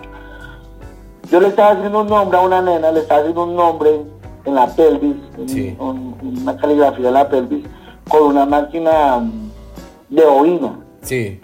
Yo 1.31 1.39
le 1.39 1.47
estaba 1.47 1.71
haciendo 1.71 2.01
un 2.01 2.07
nombre 2.07 2.37
a 2.37 2.41
una 2.41 2.61
nena, 2.61 2.91
le 2.91 2.99
estaba 2.99 3.21
haciendo 3.21 3.43
un 3.45 3.55
nombre 3.55 4.01
en 4.45 4.55
la 4.55 4.67
pelvis, 4.67 5.15
una 5.79 6.55
caligrafía 6.57 7.07
en 7.07 7.13
la 7.13 7.27
pelvis, 7.27 7.65
con 8.07 8.23
una 8.23 8.45
máquina 8.45 9.23
de 10.09 10.23
ovino. 10.23 10.83
Sí. 11.01 11.41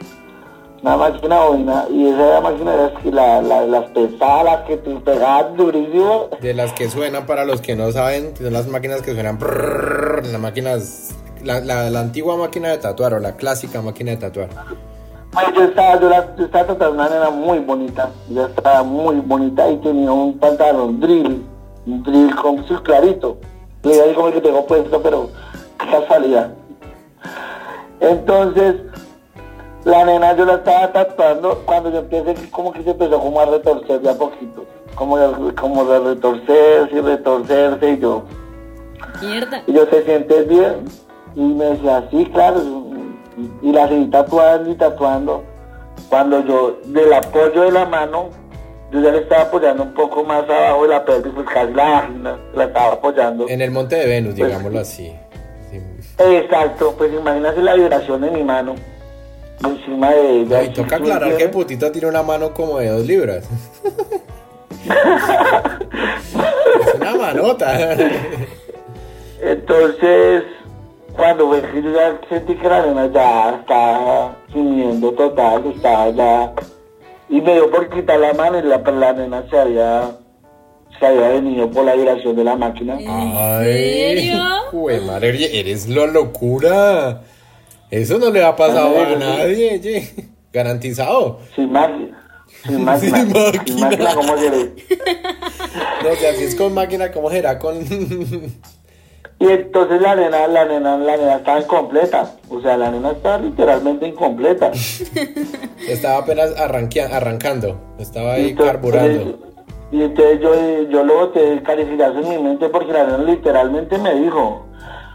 Una 0.82 0.98
máquina 0.98 1.40
bobina, 1.40 1.86
y 1.92 2.08
esa 2.08 2.42
máquina 2.42 2.74
era 2.74 2.92
la, 3.12 3.42
la, 3.42 3.66
las 3.66 3.90
pesadas, 3.92 4.44
las 4.46 4.62
que 4.62 4.78
te 4.78 4.96
pegaban 4.96 5.58
durísimo. 5.58 6.30
De 6.42 6.54
las 6.54 6.74
que 6.74 6.90
suenan, 6.90 7.26
para 7.26 7.46
los 7.46 7.62
que 7.62 7.76
no 7.76 7.92
saben, 7.92 8.36
son 8.38 8.54
las 8.54 8.68
máquinas 8.68 9.02
que 9.02 9.14
suenan, 9.14 9.38
las 9.40 10.40
máquinas, 10.40 11.16
la, 11.44 11.60
la, 11.60 11.90
la 11.90 12.00
antigua 12.00 12.38
máquina 12.38 12.70
de 12.70 12.78
tatuar 12.78 13.14
o 13.14 13.20
la 13.20 13.36
clásica 13.36 13.82
máquina 13.82 14.12
de 14.12 14.18
tatuar. 14.18 14.50
Pues 15.32 15.46
yo 15.56 15.64
estaba, 15.64 16.00
yo, 16.00 16.10
yo 16.38 16.46
estaba 16.46 16.66
tratando 16.66 16.96
una 16.96 17.10
nena 17.10 17.30
muy 17.30 17.60
bonita, 17.60 18.10
ya 18.30 18.46
estaba 18.46 18.82
muy 18.84 19.18
bonita 19.18 19.70
y 19.70 19.78
tenía 19.78 20.12
un 20.12 20.40
pantalón 20.40 21.00
drill, 21.00 21.46
un 21.86 22.04
drill 22.04 22.36
con 22.36 22.66
su 22.68 22.82
clarito. 22.82 23.38
Le 23.84 24.02
ahí 24.02 24.14
como 24.14 24.28
el 24.28 24.34
que 24.34 24.42
tengo 24.42 24.66
puesto, 24.66 25.02
pero 25.02 25.30
qué 25.80 25.92
casualidad. 25.92 26.52
Entonces, 28.00 28.76
la 29.90 30.06
nena 30.06 30.36
yo 30.36 30.46
la 30.46 30.56
estaba 30.56 30.92
tatuando 30.92 31.64
cuando 31.66 31.92
yo 31.92 32.00
empecé 32.00 32.50
como 32.52 32.72
que 32.72 32.84
se 32.84 32.92
empezó 32.92 33.20
como 33.20 33.40
a 33.42 33.46
retorcer 33.46 34.00
de 34.02 34.10
a 34.10 34.14
poquito. 34.14 34.66
Como 34.96 35.18
de, 35.18 35.56
como 35.56 35.86
de 35.86 36.00
retorcerse 36.00 36.96
y 36.96 37.02
retorcerse 37.02 37.92
y 37.92 38.00
yo. 38.00 38.24
Mierda. 39.22 39.64
Y 39.66 39.74
yo 39.74 39.86
se 39.88 40.04
siente 40.04 40.44
bien. 40.44 40.86
Y 41.36 41.42
me 41.42 41.66
decía, 41.66 42.08
sí, 42.12 42.26
claro, 42.34 42.62
y 43.62 43.72
la 43.72 43.88
seguí 43.88 44.08
tatuando 44.08 44.70
y 44.70 44.76
tatuando. 44.76 45.44
Cuando 46.10 46.44
yo, 46.46 46.80
del 46.86 47.14
apoyo 47.14 47.62
de 47.62 47.72
la 47.72 47.86
mano, 47.86 48.30
yo 48.92 49.02
ya 49.02 49.12
le 49.12 49.20
estaba 49.20 49.44
apoyando 49.44 49.84
un 49.84 49.94
poco 49.94 50.24
más 50.24 50.44
abajo 50.50 50.84
de 50.84 50.90
la 50.90 51.06
pelvis, 51.06 51.32
pues 51.34 51.48
casi 51.48 51.72
la 51.74 52.10
la 52.54 52.64
estaba 52.64 52.94
apoyando. 52.94 53.48
En 53.48 53.62
el 53.62 53.72
monte 53.72 53.96
de 53.96 54.08
Venus, 54.08 54.34
pues, 54.36 54.48
digámoslo 54.48 54.80
así. 54.80 55.14
Exacto, 56.18 56.96
pues 56.98 57.14
imagínate 57.14 57.62
la 57.62 57.76
vibración 57.76 58.22
de 58.22 58.32
mi 58.32 58.44
mano 58.44 58.76
encima 59.64 60.12
de 60.12 60.42
ella. 60.42 60.64
Y 60.64 60.70
toca 60.70 60.98
aclarar 60.98 61.36
que 61.38 61.50
Putito 61.50 61.92
tiene 61.92 62.08
una 62.08 62.24
mano 62.24 62.54
como 62.54 62.80
de 62.80 62.90
dos 62.90 63.06
libras. 63.06 63.48
es 66.86 66.96
una 66.96 67.16
manota. 67.16 67.98
Entonces, 69.42 70.44
cuando 71.16 71.50
ves 71.50 71.64
que 71.74 71.82
yo 71.82 71.92
ya 71.94 72.20
sentí 72.30 72.56
que 72.56 72.68
la 72.68 72.86
nena 72.86 73.08
ya 73.08 73.60
estaba 73.60 74.36
gimiendo 74.52 75.12
total, 75.12 75.66
estaba 75.76 76.10
ya... 76.12 76.54
Y 77.30 77.42
me 77.42 77.54
dio 77.54 77.70
por 77.70 77.90
quitar 77.90 78.20
la 78.20 78.34
mano 78.34 78.58
y 78.60 78.64
la, 78.64 78.78
la 78.78 79.14
nena 79.14 79.44
se 79.50 79.60
había, 79.60 80.12
se 81.00 81.06
había 81.06 81.30
venido 81.30 81.70
por 81.70 81.86
la 81.86 81.94
vibración 81.94 82.36
de 82.36 82.44
la 82.44 82.56
máquina. 82.56 82.98
Ay, 82.98 84.34
Uy, 84.72 85.00
madre, 85.02 85.60
eres 85.60 85.88
la 85.88 86.08
locura. 86.08 87.22
Eso 87.92 88.20
no 88.20 88.30
le 88.30 88.44
ha 88.44 88.56
pasado 88.56 89.00
a 89.00 89.16
nadie. 89.16 90.12
Garantizado. 90.54 91.40
Sin 91.56 91.72
máquina. 91.72 92.18
Sin 92.66 92.84
máquina. 92.84 93.18
Sin 93.18 93.34
máquina. 93.34 93.64
Sin 93.66 93.80
máquina, 93.80 94.16
¿cómo 94.16 94.38
será? 94.38 94.58
No, 96.04 96.16
si 96.16 96.26
así 96.26 96.44
es 96.46 96.56
con 96.56 96.74
máquina, 96.74 97.12
¿cómo 97.12 97.30
será 97.30 97.60
con...? 97.60 97.78
Y 99.42 99.48
entonces 99.48 100.02
la 100.02 100.16
nena, 100.16 100.48
la 100.48 100.66
nena, 100.66 100.98
la 100.98 101.18
nena 101.18 101.36
estaba 101.36 101.60
incompleta. 101.60 102.36
O 102.50 102.62
sea, 102.62 102.78
la 102.78 102.90
nena 102.90 103.12
estaba 103.12 103.38
literalmente 103.38 104.08
incompleta. 104.08 104.72
estaba 105.88 106.20
apenas 106.20 106.58
arrancando. 106.58 107.80
Estaba 108.00 108.34
ahí 108.34 108.56
carburando. 108.56 109.40
Y 109.92 110.04
entonces 110.04 110.40
yo, 110.42 110.54
yo 110.90 111.04
luego 111.04 111.30
te 111.30 111.62
calificaste 111.64 112.20
en 112.20 112.30
mi 112.30 112.38
mente 112.38 112.70
porque 112.70 112.92
la 112.92 113.06
nena 113.06 113.18
literalmente 113.20 113.98
me 113.98 114.16
dijo. 114.16 114.69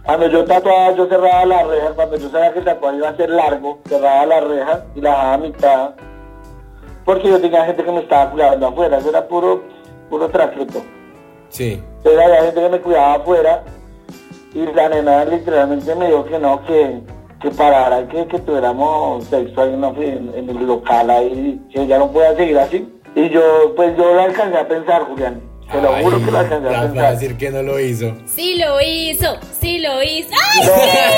Cuando 0.05 0.29
yo 0.29 0.45
tatuaba, 0.45 0.95
yo 0.95 1.07
cerraba 1.07 1.47
la 1.47 1.63
reja. 1.63 1.95
Cuando 1.95 2.17
yo 2.17 2.29
sabía 2.29 2.53
que 2.53 2.59
el 2.59 2.65
tatuaje 2.65 2.99
iba 2.99 3.09
a 3.09 3.17
ser 3.17 3.31
largo, 3.31 3.79
cerraba 3.89 4.27
la 4.27 4.41
reja 4.41 4.85
y 4.95 5.01
la 5.01 5.11
dejaba 5.11 5.33
a 5.33 5.39
mitad. 5.39 5.91
Porque 7.05 7.29
yo 7.29 7.41
tenía 7.41 7.65
gente 7.65 7.83
que 7.83 7.91
me 7.91 8.01
estaba 8.01 8.31
cuidando 8.31 8.67
afuera. 8.67 8.99
Eso 8.99 9.09
era 9.09 9.27
puro, 9.27 9.63
puro 10.11 10.29
traqueto. 10.29 10.83
Sí. 11.49 11.83
Entonces 11.99 12.23
había 12.23 12.43
gente 12.43 12.61
que 12.61 12.69
me 12.69 12.81
cuidaba 12.81 13.15
afuera 13.15 13.65
y 14.53 14.67
la 14.73 14.89
nena 14.89 15.25
literalmente 15.25 15.95
me 15.95 16.07
dijo 16.07 16.25
que 16.27 16.39
no, 16.39 16.63
que, 16.65 17.01
que 17.41 17.51
parara, 17.51 18.07
que, 18.07 18.27
que 18.27 18.39
tuviéramos 18.41 19.25
sexo 19.25 19.63
ahí 19.63 19.73
en, 19.73 20.33
en, 20.35 20.51
el 20.51 20.67
local 20.67 21.11
ahí, 21.11 21.61
que 21.73 21.83
ella 21.83 21.99
no 21.99 22.11
pueda 22.11 22.37
seguir 22.37 22.59
así. 22.59 22.89
Y 23.15 23.31
yo, 23.31 23.75
pues 23.75 23.97
yo 23.97 24.15
la 24.15 24.25
alcancé 24.25 24.59
a 24.59 24.69
pensar, 24.69 25.03
Julián. 25.05 25.41
Te 25.71 25.81
lo 25.81 25.93
juro 25.97 26.25
que 26.25 26.31
la 26.31 26.41
alcancé 26.41 26.69
a 26.69 26.83
pensar. 26.83 27.13
decir 27.15 27.37
que 27.37 27.51
no 27.51 27.63
lo 27.63 27.81
hizo. 27.81 28.15
Sí 28.27 28.57
lo 28.57 28.81
hizo, 28.81 29.39
sí 29.61 29.79
lo 29.79 30.03
hizo. 30.03 30.29
¡Ay, 30.31 30.69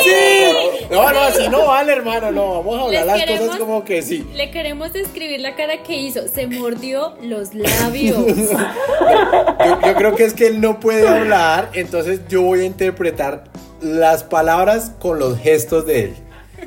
sí! 0.05 0.87
No, 0.91 1.13
no, 1.13 1.21
así 1.21 1.49
no 1.49 1.67
vale, 1.67 1.93
hermano, 1.93 2.31
no. 2.31 2.63
Vamos 2.63 2.95
a 2.95 3.01
hablar 3.01 3.07
las 3.07 3.41
cosas 3.41 3.57
como 3.57 3.85
que 3.85 4.03
sí. 4.03 4.27
Le 4.35 4.51
queremos 4.51 4.95
escribir 4.95 5.41
la 5.41 5.57
cara 5.57 5.83
que 5.83 5.97
hizo. 5.97 6.29
Se 6.29 6.47
mordió 6.47 7.15
los 7.23 7.55
labios. 7.55 8.25
yo, 8.37 9.95
creo 9.97 10.15
que 10.15 10.25
es 10.25 10.35
que 10.35 10.47
él 10.47 10.61
no 10.61 10.79
puede 10.79 11.09
hablar, 11.09 11.71
entonces 11.73 12.21
yo 12.29 12.43
voy 12.43 12.61
a 12.61 12.65
interpretar 12.65 13.45
las 13.81 14.23
palabras 14.23 14.93
con 15.01 15.19
los 15.19 15.39
gestos 15.39 15.87
de 15.87 16.05
él. 16.05 16.15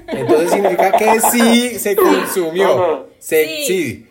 Entonces 0.08 0.52
significa 0.52 0.92
que 0.92 1.20
sí 1.32 1.80
se 1.80 1.96
consumió. 1.96 3.08
Se, 3.20 3.66
sí 3.66 4.09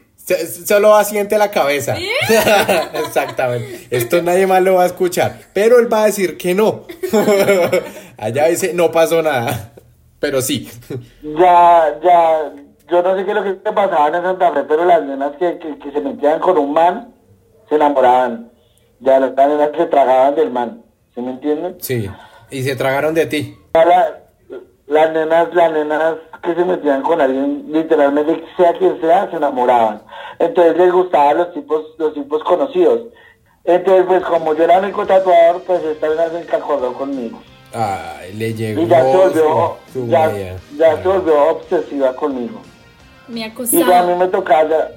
Solo 0.66 0.94
asiente 0.94 1.38
la 1.38 1.50
cabeza. 1.50 1.96
Exactamente. 2.94 3.86
Esto 3.90 4.22
nadie 4.22 4.46
más 4.46 4.62
lo 4.62 4.74
va 4.74 4.82
a 4.82 4.86
escuchar. 4.86 5.38
Pero 5.54 5.78
él 5.78 5.92
va 5.92 6.02
a 6.02 6.06
decir 6.06 6.36
que 6.36 6.54
no. 6.54 6.84
Allá 8.18 8.46
dice, 8.46 8.74
no 8.74 8.90
pasó 8.90 9.22
nada. 9.22 9.72
Pero 10.20 10.42
sí. 10.42 10.68
Ya, 11.22 11.98
ya. 12.02 12.52
Yo 12.90 13.02
no 13.02 13.16
sé 13.16 13.24
qué 13.24 13.30
es 13.30 13.36
lo 13.36 13.44
que 13.44 13.54
pasaba 13.54 14.08
en 14.08 14.22
Santa 14.22 14.52
Fe, 14.52 14.64
pero 14.66 14.84
las 14.84 15.02
nenas 15.02 15.32
que, 15.38 15.58
que, 15.58 15.92
se 15.92 16.00
metían 16.00 16.40
con 16.40 16.56
un 16.58 16.72
man 16.72 17.14
se 17.68 17.76
enamoraban. 17.76 18.50
Ya 19.00 19.20
las 19.20 19.34
nenas 19.34 19.70
se 19.76 19.86
tragaban 19.86 20.34
del 20.34 20.50
man. 20.50 20.82
¿Se 21.14 21.22
me 21.22 21.30
entienden? 21.32 21.76
Sí. 21.80 22.08
Y 22.50 22.62
se 22.62 22.76
tragaron 22.76 23.14
de 23.14 23.26
ti. 23.26 23.56
Las 24.88 25.12
nenas, 25.12 25.54
las 25.54 25.72
nenas 25.72 26.14
que 26.42 26.54
se 26.54 26.64
metían 26.64 27.02
con 27.02 27.20
alguien, 27.20 27.64
literalmente, 27.70 28.42
sea 28.56 28.72
quien 28.78 29.00
sea, 29.00 29.30
se 29.30 29.36
enamoraban. 29.36 30.02
Entonces 30.38 30.76
les 30.76 30.92
gustaban 30.92 31.38
los 31.38 31.52
tipos, 31.52 31.84
los 31.98 32.14
tipos 32.14 32.42
conocidos. 32.44 33.02
Entonces, 33.64 34.04
pues 34.06 34.24
como 34.24 34.54
yo 34.54 34.64
era 34.64 34.78
único 34.78 35.06
tatuador, 35.06 35.62
pues 35.66 35.82
esta 35.84 36.08
vez 36.08 36.32
se 36.32 36.40
encajó 36.40 36.78
conmigo. 36.94 37.38
Ay, 37.74 38.32
le 38.32 38.54
llegó. 38.54 38.80
Y 38.80 38.86
ya 38.86 39.02
se 39.02 39.16
volvió, 39.16 39.76
ya, 40.06 40.56
ya 40.76 41.02
se 41.02 41.08
volvió 41.08 41.50
obsesiva 41.50 42.14
conmigo. 42.14 42.60
Me 43.26 43.44
acusaba. 43.44 43.82
Y 43.82 43.86
ya 43.86 44.00
a 44.00 44.06
mí 44.06 44.14
me 44.14 44.28
tocaba, 44.28 44.88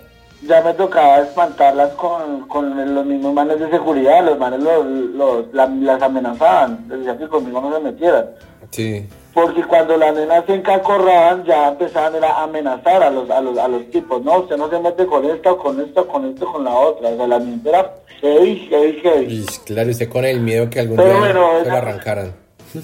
ya, 0.43 0.61
me 0.61 0.73
tocaba 0.75 1.19
espantarlas 1.19 1.89
con, 1.95 2.47
con 2.47 2.95
los 2.95 3.05
mismos 3.05 3.33
manes 3.33 3.59
de 3.59 3.69
seguridad, 3.69 4.23
los 4.23 4.39
manes 4.39 4.61
los, 4.61 4.85
los, 4.85 5.53
las 5.53 6.01
amenazaban, 6.01 6.85
les 6.87 6.99
decían 6.99 7.17
que 7.17 7.27
conmigo 7.27 7.59
no 7.59 7.75
se 7.75 7.83
metieran. 7.83 8.29
Sí 8.69 9.05
porque 9.33 9.63
cuando 9.63 9.95
las 9.97 10.13
nenas 10.13 10.45
se 10.45 10.55
encacorraban 10.55 11.43
ya 11.45 11.69
empezaban 11.69 12.23
a 12.23 12.43
amenazar 12.43 13.01
a 13.01 13.09
los, 13.09 13.29
a 13.29 13.39
los, 13.41 13.57
a 13.57 13.67
los 13.67 13.89
tipos, 13.89 14.21
no, 14.23 14.39
usted 14.39 14.57
no 14.57 14.69
se 14.69 14.79
mete 14.79 15.05
con 15.05 15.23
esta, 15.25 15.55
con 15.55 15.79
esta, 15.79 16.03
con 16.03 16.25
esto, 16.25 16.51
con 16.51 16.63
la 16.65 16.71
otra, 16.71 17.09
o 17.09 17.15
sea, 17.17 17.27
la 17.27 17.39
mente 17.39 17.69
era 17.69 17.93
heavy, 18.19 18.67
heavy, 18.69 18.99
heavy. 19.01 19.33
Y 19.33 19.45
claro, 19.65 19.89
usted 19.89 20.09
con 20.09 20.25
el 20.25 20.41
miedo 20.41 20.69
que 20.69 20.81
algún 20.81 20.97
día 20.97 21.27
se 21.63 21.69
lo 21.69 21.77
arrancaran. 21.77 22.33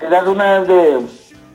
Esa 0.00 0.18
es 0.18 0.26
una 0.26 0.60
de, 0.60 1.00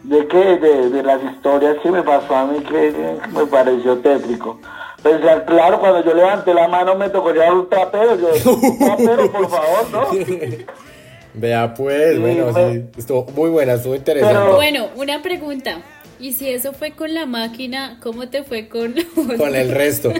de, 0.04 0.28
qué, 0.28 0.58
de, 0.58 0.90
de 0.90 1.04
las 1.04 1.22
historias 1.24 1.78
que 1.84 1.92
me 1.92 2.04
pasó 2.04 2.36
a 2.36 2.46
mí 2.46 2.60
que, 2.62 3.18
me 3.32 3.46
pareció 3.46 3.98
tétrico. 4.00 4.60
Pues 5.02 5.22
claro, 5.46 5.80
cuando 5.80 6.04
yo 6.04 6.14
levanté 6.14 6.54
la 6.54 6.68
mano 6.68 6.96
me 6.96 7.10
tocó 7.10 7.32
llevar 7.32 7.54
un 7.54 7.70
trapero, 7.70 8.16
yo, 8.16 8.28
trapero, 8.80 9.32
por 9.32 9.50
favor, 9.50 9.90
¿no? 9.92 10.08
Vea 11.34 11.74
pues, 11.74 12.20
bueno, 12.20 12.54
sí, 12.54 12.86
estuvo 12.98 13.26
muy 13.36 13.50
buena, 13.50 13.74
estuvo 13.74 13.96
interesante. 13.96 14.54
Bueno, 14.56 14.90
una 14.96 15.22
pregunta. 15.22 15.82
¿Y 16.20 16.34
si 16.34 16.50
eso 16.50 16.74
fue 16.74 16.92
con 16.92 17.14
la 17.14 17.26
máquina, 17.26 17.98
cómo 18.02 18.28
te 18.28 18.44
fue 18.44 18.68
con 18.68 18.94
Con 19.38 19.56
el 19.56 19.72
resto. 19.72 20.12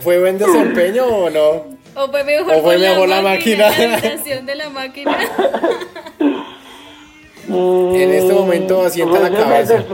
¿Fue, 0.00 0.18
buen 0.18 0.38
desempeño 0.38 1.06
o 1.06 1.30
no? 1.30 1.78
¿O 1.94 2.08
fue 2.10 2.24
mejor, 2.24 2.54
¿O 2.54 2.62
fue 2.62 2.78
mejor 2.78 3.08
la, 3.08 3.22
máquina? 3.22 3.70
La 3.70 4.00
de 4.42 4.54
la 4.56 4.70
máquina. 4.70 5.16
en 7.48 8.10
este 8.12 8.32
momento 8.32 8.82
asienta 8.82 9.20
la 9.20 9.30
cabeza. 9.30 9.84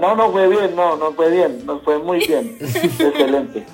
No, 0.00 0.14
no 0.14 0.32
fue 0.32 0.48
bien, 0.48 0.74
no, 0.74 0.96
no 0.96 1.12
fue 1.12 1.30
bien, 1.30 1.66
no 1.66 1.80
fue 1.80 1.98
muy 1.98 2.26
bien. 2.26 2.56
Excelente. 2.60 3.66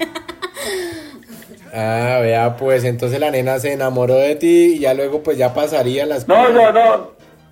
Ah, 1.77 2.21
vea, 2.23 2.57
pues 2.57 2.85
entonces 2.85 3.19
la 3.19 3.33
nena 3.33 3.59
se 3.59 3.73
enamoró 3.73 4.15
de 4.15 4.37
ti 4.37 4.75
y 4.77 4.79
ya 4.79 4.95
luego 4.95 5.25
pues 5.25 5.37
ya 5.37 5.53
pasaría 5.55 6.07
las 6.07 6.29
No, 6.29 6.49
no, 6.51 6.71
no, 6.71 7.11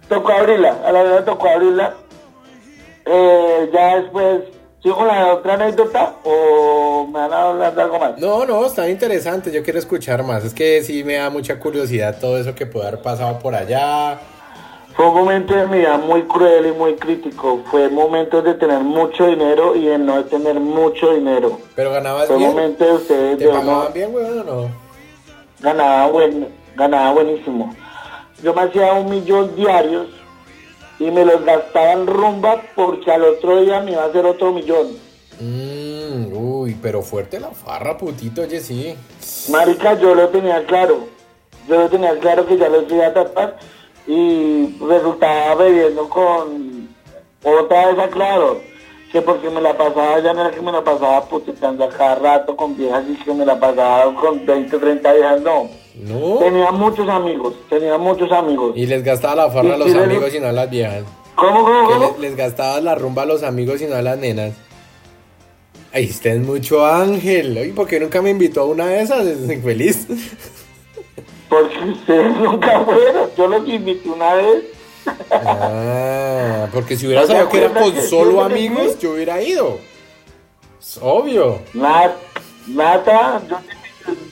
tocó 0.09 0.31
abrirla, 0.31 0.77
a 0.87 0.93
la 0.93 1.03
nena 1.03 1.25
tocó 1.25 1.49
abrirla. 1.49 1.95
Eh, 3.05 3.71
ya 3.73 3.97
después, 3.97 4.43
¿sigo 4.81 4.95
con 4.95 5.09
la 5.09 5.35
otra 5.35 5.55
anécdota 5.55 6.15
o 6.23 7.05
me 7.07 7.19
van 7.19 7.33
a 7.33 7.49
hablar 7.49 7.75
de 7.75 7.83
algo 7.83 7.99
más? 7.99 8.19
No, 8.19 8.47
no, 8.47 8.65
está 8.65 8.89
interesante, 8.89 9.51
yo 9.51 9.65
quiero 9.65 9.81
escuchar 9.81 10.23
más. 10.23 10.45
Es 10.45 10.55
que 10.55 10.83
sí 10.83 11.03
me 11.03 11.15
da 11.15 11.29
mucha 11.29 11.59
curiosidad 11.59 12.19
todo 12.21 12.39
eso 12.39 12.55
que 12.55 12.65
puede 12.67 12.87
haber 12.87 13.03
pasado 13.03 13.41
por 13.41 13.57
allá. 13.57 14.21
Fue 14.95 15.09
un 15.09 15.15
momento 15.15 15.55
de 15.55 15.67
mi 15.69 15.79
vida 15.79 15.97
muy 15.97 16.23
cruel 16.25 16.67
y 16.67 16.73
muy 16.73 16.97
crítico. 16.97 17.61
Fue 17.71 17.89
momentos 17.89 18.45
de 18.45 18.55
tener 18.55 18.81
mucho 18.81 19.27
dinero 19.27 19.75
y 19.75 19.87
de 19.87 19.99
no 19.99 20.23
tener 20.25 20.55
mucho 20.61 21.15
dinero. 21.15 21.59
Pero 21.75 21.93
ganabas 21.93 22.27
Fue 22.27 22.37
bien. 22.37 22.51
momento 22.51 22.85
de 22.85 22.93
ustedes 22.95 23.39
¿Te 23.39 23.45
de 23.47 23.51
pagaban 23.51 23.93
bien, 23.93 24.15
weón, 24.15 24.41
o 24.41 24.45
no? 24.45 24.71
ganaba 25.61 26.07
buen, 26.09 26.49
ganaba 26.77 27.13
buenísimo. 27.13 27.75
Yo 28.43 28.53
me 28.53 28.63
hacía 28.63 28.93
un 28.95 29.09
millón 29.11 29.55
diarios 29.57 30.09
y 30.99 31.11
me 31.11 31.25
los 31.25 31.43
gastaba 31.45 31.93
en 31.93 32.07
rumba 32.07 32.61
porque 32.75 33.11
al 33.11 33.23
otro 33.25 33.61
día 33.63 33.81
me 33.81 33.93
iba 33.93 34.03
a 34.03 34.07
hacer 34.07 34.27
otro 34.27 34.53
millón. 34.53 34.89
Mm, 35.41 36.33
uy, 36.37 36.77
pero 36.83 37.03
fuerte 37.03 37.41
la 37.41 37.51
farra, 37.51 37.97
putito, 37.97 38.43
oye, 38.43 38.61
sí. 38.61 38.95
Marica, 39.51 39.95
yo 39.99 40.15
lo 40.15 40.29
tenía 40.29 40.65
claro. 40.67 41.07
Yo 41.69 41.77
lo 41.77 41.89
tenía 41.89 42.19
claro 42.19 42.45
que 42.47 42.59
ya 42.59 42.69
los 42.69 42.91
iba 42.91 43.07
a 43.07 43.15
tapar 43.15 43.57
y 44.07 44.77
resultaba 44.87 45.55
bebiendo 45.57 46.09
con 46.09 46.89
otra 47.45 47.87
vez 47.89 47.99
aclaro 47.99 48.61
que 49.11 49.21
porque 49.21 49.51
me 49.51 49.61
la 49.61 49.77
pasaba, 49.77 50.21
ya 50.21 50.33
no 50.33 50.41
era 50.41 50.51
que 50.51 50.61
me 50.63 50.73
la 50.73 50.83
pasaba 50.83 51.25
puteando 51.29 51.85
a 51.85 51.89
cada 51.91 52.15
rato 52.15 52.57
con 52.57 52.77
viejas 52.77 53.05
y 53.09 53.15
que 53.23 53.35
me 53.35 53.45
la 53.45 53.61
pasaba 53.61 54.15
con 54.15 54.45
20, 54.47 54.79
30 54.79 55.13
viejas, 55.13 55.41
no. 55.43 55.69
No. 55.95 56.39
Tenía 56.39 56.73
muchos 56.73 57.07
amigos, 57.09 57.55
tenía 57.69 57.99
muchos 57.99 58.33
amigos. 58.33 58.73
Y 58.75 58.87
les 58.87 59.05
gastaba 59.05 59.35
la 59.37 59.51
farra 59.51 59.75
a 59.75 59.77
los 59.79 59.89
les- 59.91 60.03
amigos 60.03 60.35
y 60.35 60.41
no 60.41 60.47
a 60.47 60.53
las 60.53 60.71
viejas. 60.71 61.05
¿Cómo, 61.35 61.63
cómo, 61.65 61.85
cómo? 61.91 62.15
le- 62.19 62.29
les 62.29 62.37
gastabas 62.37 62.83
la 62.83 62.95
rumba 62.95 63.23
a 63.23 63.27
los 63.27 63.43
amigos 63.43 63.83
y 63.83 63.87
no 63.87 63.97
a 63.97 64.03
las 64.03 64.17
nenas. 64.19 64.53
Ay, 65.93 66.07
usted 66.09 66.37
es 66.37 66.47
mucho 66.47 66.87
ángel. 66.87 67.59
Oye, 67.59 67.73
¿por 67.75 67.87
qué 67.87 68.01
nunca 68.01 68.23
me 68.23 68.31
invitó 68.31 68.63
a 68.63 68.65
una 68.65 68.87
de 68.87 69.03
esas? 69.03 69.27
Es 69.27 69.51
infeliz. 69.51 70.07
Porque 71.53 71.79
ustedes 71.91 72.35
nunca 72.39 72.81
fueron, 72.81 73.29
yo 73.37 73.47
los 73.47 73.69
invité 73.69 74.09
una 74.09 74.33
vez. 74.37 74.65
Ah, 75.31 76.67
porque 76.73 76.97
si 76.97 77.05
hubiera 77.07 77.21
¿No 77.23 77.27
te 77.27 77.33
sabido 77.35 77.51
que 77.51 77.59
era 77.59 77.67
acuerdas 77.67 77.91
con 77.91 77.95
que 77.95 78.09
solo 78.09 78.43
amigos, 78.43 78.99
yo 79.01 79.13
hubiera 79.13 79.43
ido. 79.43 79.79
Es 80.81 80.99
obvio. 81.03 81.59
Nat, 81.75 82.13
Nata, 82.69 83.43
yo, 83.51 83.59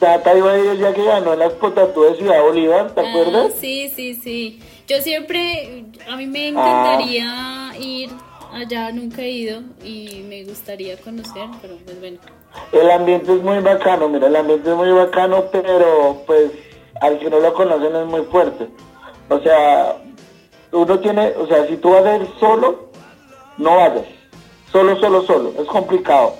Nata 0.00 0.34
iba 0.34 0.52
a 0.52 0.58
ir 0.58 0.66
el 0.70 0.78
día 0.78 0.94
que 0.94 1.04
ganó 1.04 1.34
en 1.34 1.40
las 1.40 1.52
potatúas 1.52 2.12
de 2.12 2.18
Ciudad 2.20 2.42
Bolívar, 2.42 2.94
¿te 2.94 3.00
Ah, 3.02 3.10
acuerdas? 3.10 3.52
sí, 3.60 3.92
sí, 3.94 4.14
sí. 4.14 4.60
Yo 4.88 5.02
siempre, 5.02 5.84
a 6.08 6.16
mí 6.16 6.26
me 6.26 6.48
encantaría 6.48 7.72
ir 7.78 8.08
allá, 8.52 8.92
nunca 8.92 9.20
he 9.20 9.30
ido 9.30 9.60
y 9.84 10.24
me 10.26 10.44
gustaría 10.44 10.96
conocer, 10.96 11.48
pero 11.60 11.76
pues 11.84 12.00
bueno. 12.00 12.18
El 12.72 12.90
ambiente 12.90 13.30
es 13.34 13.42
muy 13.42 13.58
bacano, 13.58 14.08
mira, 14.08 14.26
el 14.26 14.36
ambiente 14.36 14.70
es 14.70 14.76
muy 14.76 14.90
bacano, 14.90 15.44
pero 15.52 16.22
pues 16.26 16.50
al 17.00 17.18
que 17.18 17.30
no 17.30 17.40
lo 17.40 17.52
conocen 17.54 17.94
es 17.96 18.06
muy 18.06 18.22
fuerte. 18.22 18.68
O 19.28 19.38
sea, 19.40 19.96
uno 20.72 20.98
tiene, 21.00 21.32
o 21.38 21.46
sea, 21.46 21.66
si 21.66 21.76
tú 21.76 21.90
vas 21.90 22.04
a 22.04 22.16
ir 22.16 22.28
solo, 22.38 22.90
no 23.58 23.76
vayas. 23.76 24.04
Solo, 24.72 24.96
solo, 25.00 25.22
solo. 25.22 25.52
Es 25.58 25.66
complicado. 25.66 26.34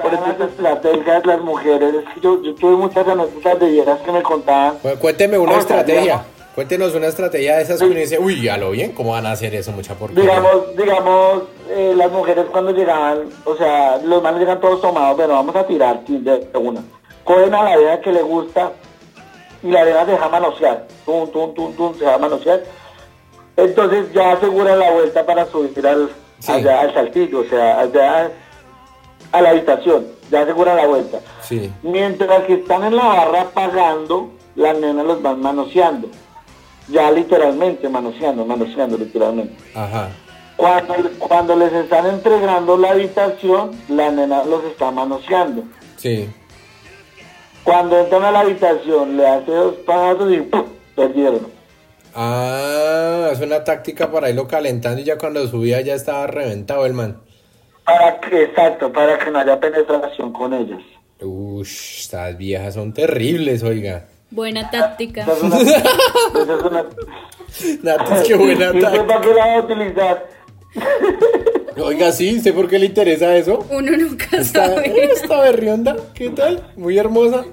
Por 0.00 0.12
eso 0.12 0.22
las 0.38 0.50
estrategias, 0.50 1.24
las 1.26 1.40
mujeres, 1.40 1.94
es 1.94 2.14
que 2.14 2.20
yo, 2.20 2.42
yo 2.42 2.54
tuve 2.54 2.76
muchas 2.76 3.06
anécdotas 3.08 3.58
de 3.60 3.66
viejas 3.70 3.98
que 4.00 4.12
me 4.12 4.22
contaban. 4.22 4.78
Cu- 4.78 4.98
Cuénteme 5.00 5.38
una 5.38 5.56
estrategia. 5.58 6.00
digamos- 6.02 6.26
Cuéntenos 6.54 6.94
una 6.94 7.08
estrategia 7.08 7.56
de 7.56 7.62
esas 7.64 7.78
que 7.78 7.84
uno 7.84 7.94
dice, 7.96 8.18
uy, 8.18 8.48
a 8.48 8.56
lo 8.56 8.70
bien, 8.70 8.92
¿cómo 8.92 9.10
van 9.12 9.26
a 9.26 9.32
hacer 9.32 9.54
eso? 9.54 9.72
Mucha 9.72 9.94
porquería. 9.94 10.22
Digamos, 10.24 10.74
digamos, 10.76 11.42
eh, 11.68 11.92
las 11.94 12.10
mujeres 12.10 12.46
cuando 12.50 12.70
llegaban, 12.72 13.24
o 13.44 13.54
sea, 13.56 13.98
los 13.98 14.22
manes 14.22 14.40
llegan 14.40 14.58
todos 14.58 14.80
tomados, 14.80 15.16
pero 15.18 15.34
vamos 15.34 15.54
a 15.54 15.66
tirar 15.66 16.00
sí, 16.06 16.16
de 16.16 16.48
una. 16.54 16.82
Cogen 17.24 17.54
a 17.54 17.62
la 17.62 17.76
vieja 17.76 18.00
que 18.00 18.10
le 18.10 18.22
gusta 18.22 18.72
y 19.62 19.68
la 19.70 19.84
vieja 19.84 20.04
se 20.04 20.10
deja 20.12 20.28
manosear. 20.28 20.86
Tum, 21.04 21.30
tum, 21.30 21.54
tum, 21.54 21.72
tum, 21.74 21.94
se 21.98 22.04
deja 22.04 22.18
manosear. 22.18 22.62
Entonces 23.56 24.12
ya 24.12 24.32
aseguran 24.32 24.78
la 24.78 24.90
vuelta 24.92 25.24
para 25.24 25.46
subir 25.46 25.86
al, 25.86 26.10
Sí. 26.38 26.52
allá 26.52 26.80
al 26.82 26.92
saltillo, 26.94 27.40
o 27.40 27.44
sea, 27.44 27.80
allá 27.80 28.30
a 29.32 29.40
la 29.40 29.50
habitación. 29.50 30.06
Ya 30.30 30.42
aseguran 30.42 30.76
la 30.76 30.86
vuelta. 30.86 31.20
Sí. 31.42 31.72
Mientras 31.82 32.42
que 32.44 32.54
están 32.54 32.84
en 32.84 32.96
la 32.96 33.04
barra 33.04 33.44
pagando, 33.54 34.30
las 34.54 34.76
nenas 34.78 35.06
los 35.06 35.22
van 35.22 35.40
manoseando. 35.40 36.08
Ya 36.88 37.10
literalmente 37.10 37.88
manoseando, 37.88 38.44
manoseando 38.44 38.98
literalmente. 38.98 39.56
Ajá. 39.74 40.10
Cuando, 40.56 40.94
cuando 41.18 41.56
les 41.56 41.72
están 41.72 42.06
entregando 42.06 42.76
la 42.76 42.90
habitación, 42.90 43.72
la 43.88 44.10
nena 44.10 44.44
los 44.44 44.64
está 44.64 44.90
manoseando. 44.90 45.64
Sí. 45.96 46.28
Cuando 47.66 47.98
entran 47.98 48.22
a 48.22 48.30
la 48.30 48.40
habitación, 48.40 49.16
le 49.16 49.26
hace 49.26 49.50
dos 49.50 49.74
pasos 49.84 50.32
y 50.32 50.36
¡pum! 50.36 50.66
perdieron. 50.94 51.48
Ah, 52.14 53.28
es 53.32 53.40
una 53.40 53.64
táctica 53.64 54.08
para 54.08 54.30
irlo 54.30 54.46
calentando 54.46 55.00
y 55.00 55.04
ya 55.04 55.18
cuando 55.18 55.44
subía 55.48 55.80
ya 55.80 55.94
estaba 55.94 56.28
reventado 56.28 56.86
el 56.86 56.92
man. 56.92 57.20
Para 57.84 58.20
que, 58.20 58.44
exacto, 58.44 58.92
para 58.92 59.18
que 59.18 59.32
no 59.32 59.40
haya 59.40 59.58
penetración 59.58 60.32
con 60.32 60.54
ellas. 60.54 60.80
Ush, 61.20 62.02
estas 62.02 62.38
viejas 62.38 62.74
son 62.74 62.94
terribles, 62.94 63.64
oiga. 63.64 64.06
Buena 64.30 64.70
táctica. 64.70 65.22
Esa 65.22 65.32
es 65.32 65.42
una... 65.42 65.56
esa 65.60 66.42
es 66.54 66.62
una 66.62 68.22
qué 68.24 68.34
buena 68.36 68.64
¿Y 68.72 68.76
usted 68.76 68.80
táctica. 68.80 69.06
para 69.08 69.20
qué 69.20 69.34
la 69.34 69.46
va 69.46 69.54
a 69.54 69.60
utilizar? 69.60 70.26
Oiga, 71.82 72.12
sí, 72.12 72.40
¿sé 72.40 72.52
por 72.52 72.68
qué 72.68 72.78
le 72.78 72.86
interesa 72.86 73.36
eso? 73.36 73.64
Uno 73.70 73.92
nunca 73.96 74.26
Esta, 74.32 74.66
sabe. 74.66 75.04
esta 75.12 75.40
berrionda, 75.40 75.96
¿qué 76.14 76.30
tal? 76.30 76.62
Muy 76.76 76.98
hermosa. 76.98 77.44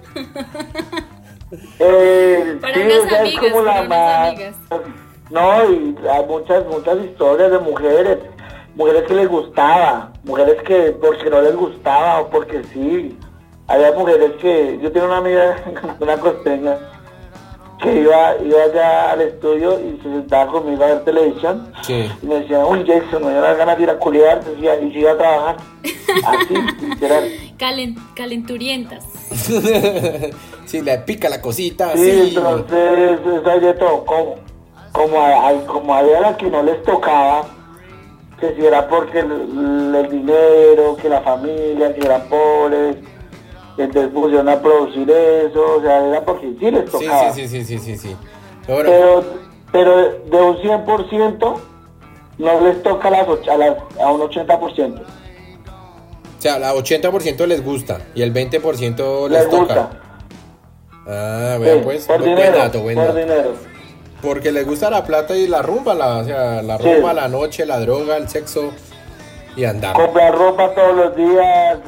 Eh, 1.80 2.58
Para 2.62 2.74
sí, 2.74 2.80
unas 2.82 3.28
es 3.28 3.40
como 3.40 3.64
para 3.64 3.64
la 3.64 3.82
unas 3.82 3.90
más... 3.90 4.30
amigas. 4.30 4.56
No, 5.30 5.72
y 5.72 5.96
hay 6.10 6.26
muchas, 6.28 6.66
muchas 6.68 6.98
historias 7.06 7.52
de 7.52 7.60
mujeres, 7.60 8.18
mujeres 8.76 9.04
que 9.08 9.14
les 9.16 9.28
gustaba, 9.28 10.14
mujeres 10.24 10.62
que 10.64 10.92
porque 11.02 11.30
no 11.30 11.42
les 11.42 11.56
gustaba 11.56 12.22
o 12.22 12.30
porque 12.30 12.62
sí. 12.74 13.18
Había 13.68 13.92
mujeres 13.94 14.34
que, 14.42 14.78
yo 14.82 14.92
tenía 14.92 15.08
una 15.08 15.18
amiga, 15.18 15.56
una 16.00 16.18
costeña, 16.18 16.78
que 17.84 18.00
iba, 18.00 18.36
iba 18.44 18.64
allá 18.64 19.12
al 19.12 19.22
estudio 19.22 19.80
y 19.80 19.98
se 19.98 20.04
sentaba 20.04 20.52
conmigo 20.52 20.84
a 20.84 20.88
ver 20.88 21.04
televisión. 21.04 21.72
Sí. 21.84 22.10
Y 22.22 22.26
me 22.26 22.36
decía, 22.40 22.66
uy 22.66 22.84
Jason, 22.88 23.24
me 23.26 23.32
dio 23.32 23.42
las 23.42 23.58
ganas 23.58 23.78
de 23.78 23.84
ir 23.84 23.90
a 23.90 23.98
culiar, 24.00 24.44
decía, 24.44 24.80
y 24.80 24.92
se 24.94 25.00
iba 25.00 25.12
a 25.12 25.18
trabajar. 25.18 25.58
Así, 26.26 26.54
literal. 26.90 27.24
Calen- 27.60 27.98
calenturientas. 28.16 29.04
sí, 30.66 30.82
le 30.82 30.98
pica 31.00 31.30
la 31.30 31.42
cosita, 31.42 31.96
Sí, 31.96 32.30
sí. 32.30 32.36
entonces 32.36 33.20
eso 33.26 33.50
hay 33.50 33.60
de 33.60 33.74
todo, 33.74 34.06
como, 34.06 34.36
como, 34.92 35.22
hay, 35.22 35.60
como 35.68 35.94
había 35.94 36.20
las 36.22 36.38
que 36.38 36.48
no 36.50 36.64
les 36.64 36.82
tocaba, 36.84 37.44
que 38.40 38.56
si 38.56 38.66
era 38.66 38.88
porque 38.88 39.20
el, 39.20 39.94
el 39.96 40.10
dinero, 40.10 40.96
que 41.02 41.10
la 41.10 41.22
familia, 41.22 41.94
que 41.94 42.02
eran 42.06 42.24
pobres, 42.30 42.98
entonces 43.78 44.12
pusieron 44.14 44.50
a 44.50 44.62
producir 44.62 45.10
eso, 45.10 45.78
o 45.78 45.82
sea, 45.82 46.06
era 46.08 46.22
porque 46.24 46.54
sí 46.60 46.72
les 46.72 46.86
Sí, 46.86 46.92
tocaba. 46.92 47.32
sí, 47.34 47.48
sí, 47.48 47.64
sí, 47.66 47.80
sí, 47.80 47.80
sí, 47.80 47.98
sí. 47.98 48.16
Pero 48.68 48.84
bueno, 48.84 49.24
Pero, 49.72 49.96
de 50.26 50.42
un 50.42 50.58
100% 50.58 51.56
no 52.38 52.62
les 52.62 52.84
toca 52.84 53.08
a, 53.08 53.12
las, 53.12 53.28
a, 53.28 54.12
un 54.12 54.22
80%. 54.22 55.02
o 55.02 56.42
sea, 56.42 56.60
la 56.60 56.74
80% 56.74 57.46
les 57.48 57.64
gusta 57.64 58.00
y 58.16 58.22
el 58.22 58.34
20% 58.34 59.30
les, 59.30 59.40
Les 59.42 59.50
toca. 59.50 59.90
Ah, 61.08 61.58
vean 61.60 61.82
pues, 61.82 62.06
por 62.06 62.24
dinero. 62.24 63.54
Porque 64.22 64.52
les 64.54 64.66
gusta 64.66 64.90
la 64.90 65.04
plata 65.04 65.36
y 65.36 65.48
la 65.48 65.62
rumba, 65.62 65.94
la, 65.94 66.18
o 66.20 66.24
sea, 66.24 66.62
la 66.62 66.78
rumba, 66.78 67.14
la 67.14 67.28
noche, 67.28 67.66
la 67.66 67.80
droga, 67.80 68.16
el 68.16 68.30
sexo 68.30 68.72
y 69.58 69.66
andar. 69.66 69.94
comprar 69.96 70.34
ropa 70.34 70.74
todos 70.74 70.96
los 70.96 71.16
días, 71.16 71.80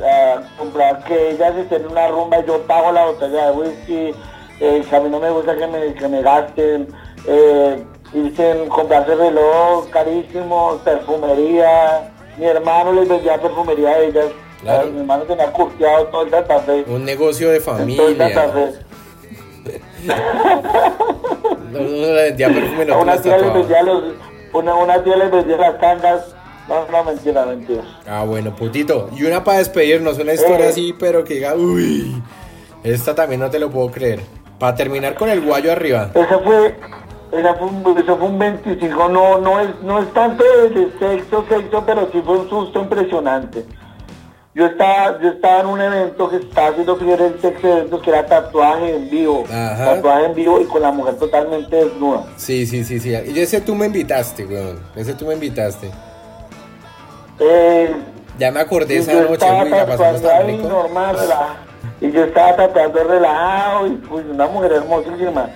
eh, 0.00 0.36
comprar 0.58 1.04
que 1.04 1.30
ellas 1.30 1.56
estén 1.56 1.82
en 1.82 1.90
una 1.92 2.08
rumba 2.08 2.38
y 2.40 2.46
yo 2.46 2.62
pago 2.62 2.92
la 2.92 3.06
botella 3.06 3.50
de 3.50 3.52
whisky, 3.52 4.14
eh, 4.60 4.84
que 4.88 4.96
a 4.96 5.00
mí 5.00 5.08
no 5.10 5.18
me 5.20 5.30
gusta 5.30 5.56
que 5.56 5.66
me, 5.66 5.94
que 5.94 6.08
me 6.08 6.22
gasten, 6.22 6.88
eh, 7.26 7.82
irse 8.14 8.66
comprarse 8.68 9.14
reloj 9.14 9.88
carísimo, 9.90 10.80
perfumería. 10.84 12.12
Mi 12.38 12.46
hermano 12.46 12.92
les 12.92 13.08
vendía 13.08 13.38
perfumería 13.40 13.90
a 13.90 13.98
ellas. 13.98 14.26
Claro. 14.62 14.88
Mi 14.90 15.00
hermano 15.00 15.24
tenía 15.24 15.50
curteado 15.52 16.06
todo 16.06 16.22
el 16.22 16.30
Santa 16.30 16.62
Un 16.86 17.04
negocio 17.04 17.50
de 17.50 17.60
Todo 17.60 17.76
el 17.78 17.80
familia. 17.80 18.34
Santa 18.34 18.48
Fe. 18.52 18.72
No, 21.72 21.80
no, 21.80 22.12
vendía 22.12 22.48
perfume, 22.48 22.84
no 22.84 23.00
una 23.00 23.22
tía 23.22 23.38
les 23.38 23.54
vendía 23.54 23.82
los, 23.82 24.02
una, 24.52 24.74
una 24.74 25.02
tía 25.02 25.16
les 25.16 25.30
vendía 25.30 25.56
las 25.56 25.80
tangas. 25.80 26.34
No, 26.68 26.86
no, 26.90 27.04
mentira, 27.04 27.44
mentira. 27.44 27.82
Ah, 28.06 28.24
bueno, 28.24 28.54
putito. 28.54 29.10
Y 29.16 29.24
una 29.24 29.42
para 29.42 29.58
despedirnos, 29.58 30.18
una 30.18 30.32
historia 30.32 30.66
Eh. 30.66 30.70
así, 30.70 30.94
pero 30.98 31.24
que 31.24 31.34
diga, 31.34 31.54
uy, 31.54 32.22
esta 32.84 33.14
también 33.14 33.40
no 33.40 33.50
te 33.50 33.58
lo 33.58 33.70
puedo 33.70 33.90
creer. 33.90 34.20
Para 34.58 34.74
terminar 34.76 35.14
con 35.14 35.28
el 35.28 35.40
guayo 35.40 35.72
arriba. 35.72 36.10
Esa 36.14 36.38
fue, 36.38 36.76
esa 37.32 37.54
fue 37.54 37.66
un, 37.66 37.98
eso 37.98 38.16
fue 38.16 38.28
un 38.28 38.38
25, 38.38 39.08
no, 39.08 39.38
no 39.38 39.58
es, 39.60 39.68
no 39.82 39.98
es 40.00 40.12
tanto 40.14 40.44
de, 40.44 40.88
sexo, 41.00 41.44
sexo, 41.48 41.82
pero 41.84 42.08
sí 42.12 42.22
fue 42.24 42.38
un 42.38 42.48
susto 42.48 42.80
impresionante. 42.80 43.64
yo 44.54 44.66
estaba, 44.66 45.20
yo 45.20 45.30
estaba 45.30 45.60
en 45.62 45.66
un 45.66 45.80
evento 45.80 46.30
que 46.30 46.36
estaba 46.36 46.68
haciendo 46.68 46.94
fiebre 46.96 47.26
en 47.26 47.38
Tex 47.38 47.64
Eventos 47.64 48.02
que 48.02 48.10
era 48.10 48.24
tatuaje 48.24 48.94
en 48.94 49.10
vivo. 49.10 49.44
Tatuaje 49.48 50.26
en 50.26 50.34
vivo 50.36 50.60
y 50.60 50.64
con 50.66 50.80
la 50.82 50.92
mujer 50.92 51.16
totalmente 51.16 51.74
desnuda. 51.74 52.26
Sí, 52.36 52.64
sí, 52.66 52.84
sí, 52.84 53.00
sí. 53.00 53.10
Y 53.34 53.40
ese 53.40 53.60
tú 53.62 53.74
me 53.74 53.86
invitaste, 53.86 54.44
weón. 54.46 54.78
Ese 54.94 55.14
tú 55.14 55.26
me 55.26 55.34
invitaste. 55.34 55.90
Eh, 57.44 57.94
ya 58.38 58.50
me 58.50 58.60
acordé 58.60 58.98
esa 58.98 59.12
noche, 59.14 59.46
güey, 59.50 59.70
la 59.70 59.86
pasamos 59.86 60.22
tan 60.22 60.68
normal, 60.68 61.16
y 62.00 62.10
yo 62.10 62.24
estaba 62.24 62.56
tatuando 62.56 63.04
relajado 63.04 63.86
y 63.86 63.90
pues 63.90 64.24
una 64.26 64.46
mujer 64.46 64.72
hermosísima. 64.72 65.48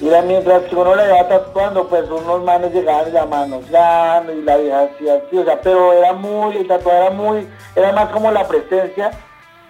Y 0.00 0.08
era 0.08 0.22
mientras 0.22 0.62
que 0.62 0.74
uno 0.74 0.96
le 0.96 1.04
iba 1.04 1.28
tatuando, 1.28 1.86
pues 1.88 2.04
unos 2.08 2.42
manes 2.42 2.72
llegaban 2.72 3.12
llamando 3.12 3.62
ya 3.70 4.24
y 4.32 4.42
la 4.42 4.56
vieja 4.56 4.80
así, 4.82 5.08
así, 5.08 5.38
o 5.38 5.44
sea, 5.44 5.60
pero 5.60 5.92
era 5.92 6.12
muy, 6.14 6.56
el 6.56 6.66
tatuador 6.66 7.02
era 7.02 7.10
muy, 7.10 7.46
era 7.76 7.92
más 7.92 8.08
como 8.10 8.30
la 8.30 8.48
presencia 8.48 9.10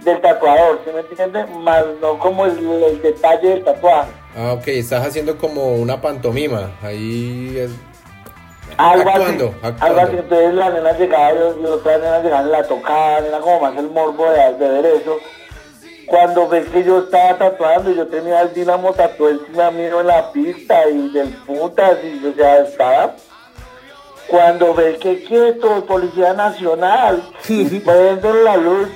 del 0.04 0.20
tatuador, 0.20 0.80
¿sí 0.84 0.90
me 0.94 1.00
entiendes? 1.00 1.50
Más 1.50 1.84
no 2.00 2.18
como 2.18 2.46
el, 2.46 3.02
detalle 3.02 3.48
del 3.48 3.64
tatuaje. 3.64 4.10
Ah, 4.36 4.52
ok, 4.52 4.68
estás 4.68 5.04
haciendo 5.04 5.36
como 5.36 5.74
una 5.74 6.00
pantomima, 6.00 6.70
ahí 6.82 7.56
es... 7.58 7.70
Algo 8.76 9.10
actuando, 9.10 9.54
así, 9.62 9.76
algo 9.80 10.00
así, 10.00 10.16
entonces 10.16 10.54
las 10.54 10.72
nenas 10.74 10.98
llegaban 10.98 11.36
y 11.60 11.64
otras 11.66 12.00
nenas 12.00 12.24
llegaban 12.24 12.48
y 12.48 12.50
la 12.50 12.62
tocaban, 12.64 13.24
era 13.26 13.38
como 13.38 13.60
más 13.60 13.76
el 13.76 13.90
morbo 13.90 14.30
de, 14.30 14.54
de 14.54 14.68
ver 14.68 14.86
eso. 14.86 15.18
Cuando 16.06 16.48
ve 16.48 16.64
que 16.64 16.82
yo 16.82 17.00
estaba 17.00 17.38
tatuando 17.38 17.90
y 17.90 17.96
yo 17.96 18.06
tenía 18.08 18.40
el 18.42 18.52
dinamo 18.52 18.92
tatuado 18.92 19.32
encima 19.32 19.70
mío 19.70 20.00
en 20.00 20.08
la 20.08 20.32
pista 20.32 20.88
y 20.88 21.10
del 21.10 21.28
putas 21.46 21.98
y 22.02 22.26
o 22.26 22.34
sea 22.34 22.62
estaba. 22.62 23.14
Cuando 24.26 24.74
ve 24.74 24.96
que 25.00 25.22
quieto 25.24 25.84
policía 25.86 26.32
nacional 26.32 27.22
prenden 27.46 28.44
la 28.44 28.56
luz 28.56 28.88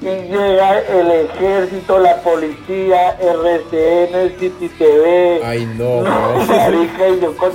y 0.00 0.04
llega 0.04 0.80
el 0.80 1.10
ejército, 1.10 1.98
la 1.98 2.16
policía, 2.16 3.16
RCN, 3.18 4.38
City 4.38 4.68
TV. 4.78 5.40
Ay, 5.42 5.66
no, 5.76 6.02
no. 6.02 6.36
Marica, 6.46 7.08
y 7.08 7.20
yo 7.20 7.36
con... 7.36 7.52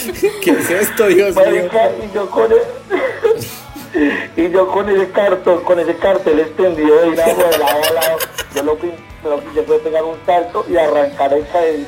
¿Qué 0.42 0.50
es 0.50 0.70
esto, 0.70 1.06
Dios 1.06 1.36
mío? 1.36 1.68
Y 2.04 2.14
yo 2.14 2.30
con... 2.30 2.50
y 4.36 4.50
yo 4.50 4.68
con 4.68 4.88
ese 4.88 5.10
cartón, 5.10 5.60
con 5.62 5.78
ese 5.80 5.96
cartel 5.96 6.40
extendido 6.40 7.00
de 7.02 7.08
una 7.08 7.24
de 7.24 7.58
lado 7.58 7.82
a 7.82 7.92
lado, 7.92 8.18
yo 8.54 8.62
lo, 8.62 8.78
lo 9.28 9.52
que 9.52 9.62
fue 9.62 9.78
pegar 9.80 10.04
un 10.04 10.16
salto 10.24 10.64
y 10.68 10.76
arrancar 10.76 11.32
el, 11.34 11.46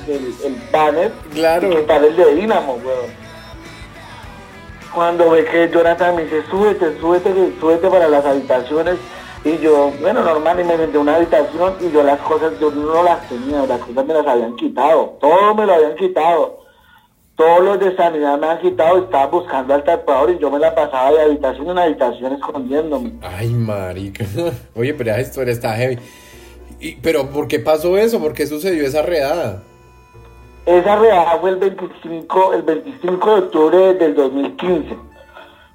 el, 0.09 0.35
el 0.45 0.63
banner 0.73 1.13
claro. 1.33 1.73
y 1.73 1.77
quitar 1.77 2.05
el 2.05 2.17
de 2.17 2.35
Dinamo, 2.35 2.75
weón. 2.85 3.23
Cuando 4.93 5.31
ve 5.31 5.45
que 5.47 5.71
Jonathan 5.71 6.17
me 6.17 6.25
dice, 6.25 6.43
súbete, 6.51 6.99
súbete, 7.01 7.33
súbete 7.59 7.89
para 7.89 8.09
las 8.09 8.25
habitaciones. 8.27 8.97
Y 9.45 9.59
yo, 9.59 9.91
bueno, 10.01 10.23
normal, 10.23 10.61
y 10.61 10.65
me 10.65 10.77
metí 10.77 10.97
una 10.97 11.17
habitación 11.17 11.75
y 11.81 11.91
yo 11.91 12.03
las 12.03 12.21
cosas, 12.21 12.53
yo 12.61 12.71
no 12.71 13.03
las 13.03 13.29
tenía, 13.29 13.65
las 13.67 13.81
cosas 13.81 14.07
me 14.07 14.15
las 14.15 14.27
habían 14.27 14.55
quitado, 14.55 15.17
todo 15.21 15.55
me 15.55 15.67
lo 15.67 15.75
habían 15.75 15.97
quitado 15.97 16.62
todos 17.43 17.65
los 17.65 17.81
de 17.81 17.97
sanidad 17.97 18.39
me 18.39 18.47
han 18.47 18.61
quitado 18.61 18.99
y 18.99 19.01
estaba 19.01 19.27
buscando 19.27 19.75
al 19.75 19.83
tatuador 19.83 20.31
y 20.31 20.39
yo 20.39 20.49
me 20.49 20.61
la 20.61 20.73
pasaba 20.73 21.11
de 21.11 21.23
habitación 21.23 21.71
en 21.71 21.79
habitación 21.79 22.35
escondiéndome. 22.35 23.13
Ay, 23.21 23.49
marica. 23.49 24.25
Oye, 24.77 24.95
pero 24.95 25.11
esa 25.11 25.21
historia 25.23 25.53
está 25.53 25.75
heavy. 25.75 25.99
Y, 26.79 26.95
pero, 26.97 27.31
¿por 27.31 27.49
qué 27.49 27.59
pasó 27.59 27.99
eso? 27.99 28.21
¿Por 28.21 28.33
qué 28.33 28.47
sucedió 28.47 28.85
esa 28.85 29.03
redada? 29.03 29.61
Esa 30.67 30.97
redada 30.97 31.39
fue 31.41 31.51
el 31.51 31.57
25, 31.57 32.55
el 32.55 32.63
25 32.63 33.35
de 33.35 33.41
octubre 33.41 33.95
del 33.95 34.15
2015. 34.15 34.97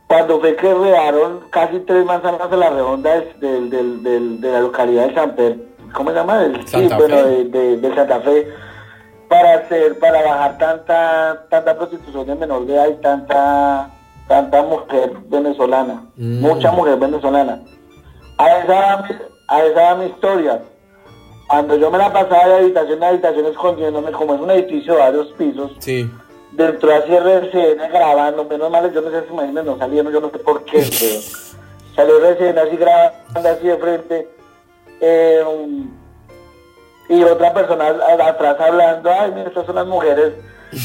Cuando 0.08 0.40
fue 0.40 0.56
que 0.56 0.74
redaron 0.74 1.42
casi 1.50 1.80
tres 1.80 2.06
manzanas 2.06 2.50
de 2.50 2.56
la 2.56 2.70
redonda 2.70 3.24
del, 3.42 3.70
del, 3.70 4.40
de 4.40 4.52
la 4.52 4.62
localidad 4.62 5.10
de 5.10 5.16
San 5.16 5.36
Pedro. 5.36 5.58
¿Cómo 5.94 6.12
se 6.12 6.16
llama? 6.16 6.46
sí, 6.66 6.90
bueno, 6.98 7.24
de, 7.24 7.78
de 7.78 7.96
Santa 7.96 8.22
Fe 8.22 8.48
para 9.28 9.56
hacer, 9.56 10.00
para 10.00 10.22
bajar 10.22 10.58
tanta, 10.58 11.46
tanta 11.50 11.78
prostitución 11.78 12.28
de 12.28 12.36
menor 12.36 12.66
de 12.66 12.76
edad 12.76 12.88
y 12.90 13.02
tanta, 13.02 13.90
tanta 14.28 14.62
mujer 14.64 15.12
venezolana, 15.28 16.06
mm. 16.16 16.40
mucha 16.40 16.72
mujer 16.72 16.98
venezolana. 16.98 17.60
A 18.38 18.58
esa, 18.60 19.06
a 19.48 19.64
esa 19.64 19.96
mi 19.96 20.06
historia. 20.06 20.62
Cuando 21.48 21.78
yo 21.78 21.90
me 21.90 21.98
la 21.98 22.12
pasaba 22.12 22.48
de 22.48 22.56
habitación 22.56 23.04
a 23.04 23.08
habitación 23.08 23.46
escondiéndome, 23.46 24.12
como 24.12 24.36
es 24.36 24.42
un 24.42 24.52
edificio 24.52 24.94
de 24.94 25.00
varios 25.00 25.28
pisos, 25.34 25.72
sí. 25.80 26.10
dentro 26.52 26.90
de 26.90 27.18
RCN 27.18 27.90
grabando, 27.92 28.44
menos 28.44 28.70
mal, 28.70 28.94
yo 28.94 29.02
no 29.02 29.10
sé 29.10 29.24
si 29.26 29.34
imaginen, 29.34 29.66
no 29.66 29.78
salieron, 29.78 30.12
yo 30.12 30.20
no 30.20 30.30
sé 30.30 30.40
por 30.40 30.64
qué, 30.66 30.80
pero 31.00 31.22
salió 31.96 32.18
RCN 32.18 32.58
así 32.58 32.78
grabando 32.78 33.50
así 33.50 33.68
de 33.68 33.78
frente. 33.78 34.30
Eh, 35.00 35.44
y 37.10 37.24
otra 37.24 37.54
persona 37.54 37.88
atrás 37.88 38.58
hablando, 38.60 39.10
ay, 39.10 39.32
mira, 39.34 39.48
estas 39.48 39.66
son 39.66 39.76
las 39.76 39.88
mujeres 39.88 40.34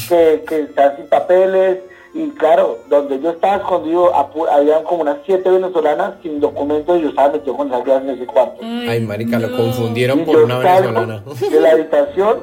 que, 0.07 0.43
que 0.47 0.59
están 0.61 0.95
sin 0.95 1.07
papeles. 1.07 1.79
Y 2.15 2.29
claro, 2.31 2.77
donde 2.89 3.19
yo 3.19 3.31
estaba 3.31 3.55
escondido, 3.55 4.11
habían 4.51 4.83
como 4.83 5.01
unas 5.01 5.17
siete 5.25 5.49
venezolanas 5.49 6.13
sin 6.21 6.39
documentos 6.39 6.99
y 6.99 7.01
yo 7.01 7.09
estaba 7.09 7.33
metido 7.33 7.57
con 7.57 7.67
esas 7.73 7.87
en 7.87 8.09
ese 8.11 8.25
cuarto. 8.27 8.59
Ay, 8.61 8.99
marica, 9.01 9.39
lo 9.39 9.55
confundieron 9.57 10.23
por 10.23 10.43
una 10.43 10.59
venezolana. 10.59 11.23
De 11.49 11.59
la 11.59 11.71
habitación, 11.71 12.37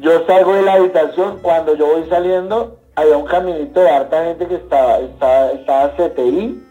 yo 0.00 0.24
salgo 0.26 0.54
de 0.54 0.62
la 0.62 0.74
habitación, 0.74 1.38
cuando 1.42 1.74
yo 1.74 1.86
voy 1.86 2.04
saliendo, 2.08 2.78
había 2.94 3.16
un 3.16 3.24
caminito 3.24 3.80
de 3.80 3.90
harta 3.90 4.24
gente 4.24 4.46
que 4.46 4.54
estaba, 4.54 4.98
estaba, 4.98 5.50
estaba 5.50 5.92
CTI, 5.96 6.62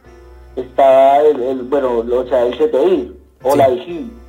estaba 0.56 1.19
el, 1.19 1.43
el 1.43 1.62
bueno, 1.63 1.97
o 1.97 2.28
sea, 2.30 2.45
el 2.45 2.58
CTI, 2.58 3.13
o 3.43 3.56
la 3.58 3.69
IGI. 3.69 4.20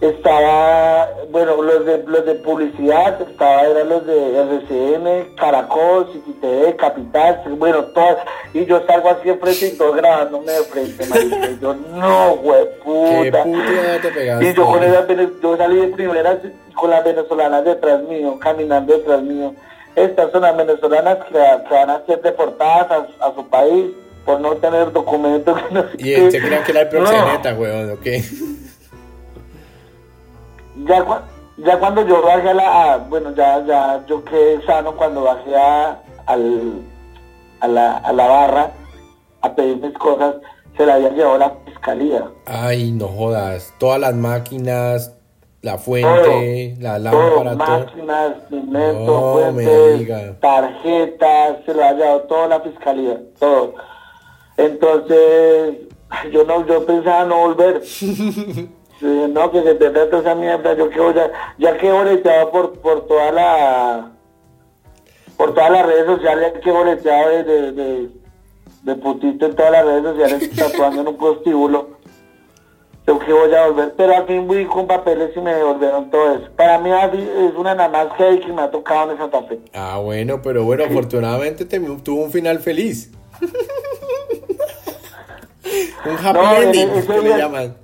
Estaba, 0.00 1.08
bueno, 1.30 1.60
los 1.60 1.84
de, 1.84 2.04
los 2.06 2.24
de 2.24 2.36
publicidad, 2.36 3.20
estaba, 3.20 3.62
eran 3.62 3.88
los 3.88 4.06
de 4.06 4.38
RCN, 4.42 5.34
Caracol, 5.34 6.06
TV, 6.40 6.76
Capital, 6.76 7.42
bueno, 7.58 7.82
todas, 7.86 8.18
y 8.54 8.64
yo 8.64 8.80
salgo 8.86 9.10
así 9.10 9.28
enfrente 9.28 9.66
y 9.66 9.76
todo 9.76 9.92
grabándome 9.94 10.52
de 10.52 10.62
frente, 10.62 11.04
marica, 11.06 11.50
y 11.50 11.58
yo, 11.60 11.74
no, 11.74 12.36
güey, 12.36 12.64
puta. 12.84 13.44
y 14.40 14.54
yo 14.54 14.66
con 14.66 14.84
esa, 14.84 15.04
yo 15.42 15.56
salí 15.56 15.80
de 15.80 15.88
primera 15.88 16.38
con 16.74 16.90
las 16.90 17.02
venezolanas 17.02 17.64
detrás 17.64 18.00
mío, 18.04 18.38
caminando 18.38 18.96
detrás 18.96 19.20
mío. 19.20 19.52
Estas 19.96 20.30
son 20.30 20.42
las 20.42 20.56
venezolanas 20.56 21.18
que, 21.24 21.38
van 21.74 21.90
a 21.90 22.06
ser 22.06 22.22
deportadas 22.22 23.08
a, 23.18 23.34
su 23.34 23.48
país 23.48 23.86
por 24.24 24.40
no 24.40 24.54
tener 24.58 24.92
documentos. 24.92 25.60
y 25.98 26.14
se 26.30 26.40
crean 26.40 26.62
que 26.62 26.70
era 26.70 26.82
el 26.82 26.88
proxeneta, 26.88 27.52
güey, 27.52 27.90
¿o 27.90 27.98
qué? 27.98 28.22
Ya, 30.86 31.22
ya 31.56 31.78
cuando 31.78 32.06
yo 32.06 32.22
bajé 32.22 32.50
a 32.50 32.54
la, 32.54 32.96
bueno, 33.08 33.34
ya, 33.34 33.64
ya 33.64 34.04
yo 34.06 34.24
quedé 34.24 34.64
sano 34.66 34.94
cuando 34.96 35.22
bajé 35.22 35.56
a, 35.56 36.02
al, 36.26 36.82
a, 37.60 37.68
la, 37.68 37.96
a 37.98 38.12
la 38.12 38.26
barra 38.26 38.70
a 39.40 39.54
pedir 39.54 39.78
mis 39.78 39.96
cosas, 39.98 40.36
se 40.76 40.86
la 40.86 40.94
había 40.94 41.10
llevado 41.10 41.38
la 41.38 41.52
fiscalía. 41.64 42.24
Ay, 42.46 42.92
no 42.92 43.08
jodas, 43.08 43.74
todas 43.78 44.00
las 44.00 44.14
máquinas, 44.14 45.16
la 45.62 45.78
fuente, 45.78 46.76
la 46.80 46.98
lámpara, 46.98 47.56
todo. 47.56 47.56
Máquinas, 47.56 48.32
cemento, 48.48 49.32
fuentes, 49.32 50.40
tarjetas, 50.40 51.56
se 51.66 51.74
lo 51.74 51.84
había 51.84 51.98
llevado 52.04 52.20
toda 52.22 52.48
la 52.48 52.60
fiscalía, 52.60 53.20
todo. 53.38 53.74
Entonces, 54.56 55.76
yo 56.32 56.44
no, 56.44 56.66
yo 56.66 56.84
pensaba 56.86 57.24
no 57.24 57.38
volver. 57.38 57.82
no, 59.00 59.50
que 59.50 59.62
se 59.62 59.74
te 59.74 59.90
trata 59.90 60.18
esa 60.18 60.34
mierda, 60.34 60.74
yo 60.74 60.90
quedo 60.90 61.12
ya, 61.12 61.30
ya 61.58 61.76
quedo 61.78 61.98
boleteado 61.98 62.50
por, 62.50 62.72
por 62.80 63.06
toda 63.06 63.32
la 63.32 64.10
por 65.36 65.54
todas 65.54 65.70
las 65.70 65.86
redes 65.86 66.06
sociales, 66.06 66.52
ya 66.54 66.60
quedo 66.60 66.74
boleteado 66.74 67.30
de, 67.30 67.72
de, 67.72 68.08
de, 68.82 68.94
putito 68.96 69.46
en 69.46 69.54
todas 69.54 69.70
las 69.70 69.84
redes 69.84 70.02
sociales, 70.02 70.50
tatuando 70.56 71.00
en 71.02 71.08
un 71.08 71.16
prostíbulo. 71.16 71.98
Yo 73.06 73.18
que 73.20 73.32
voy 73.32 73.54
a 73.54 73.68
volver, 73.68 73.94
pero 73.96 74.14
al 74.14 74.26
fin 74.26 74.46
fui 74.46 74.66
con 74.66 74.86
papeles 74.86 75.30
y 75.34 75.40
me 75.40 75.54
devolvieron 75.54 76.10
todo 76.10 76.34
eso. 76.34 76.50
Para 76.56 76.78
mí 76.78 76.90
es 76.90 77.54
una 77.56 77.74
nada 77.74 77.88
más 77.88 78.08
que 78.18 78.52
me 78.52 78.60
ha 78.60 78.70
tocado 78.70 79.12
en 79.12 79.18
Santa 79.18 79.42
Fe. 79.44 79.60
Ah, 79.72 79.98
bueno, 79.98 80.42
pero 80.42 80.64
bueno, 80.64 80.84
afortunadamente 80.84 81.64
tuvo 81.64 82.24
un 82.24 82.30
final 82.30 82.58
feliz. 82.58 83.10
un 86.04 86.16
happy 86.18 86.62
ending, 86.64 86.90
que 87.06 87.20
le 87.20 87.38
llaman. 87.38 87.76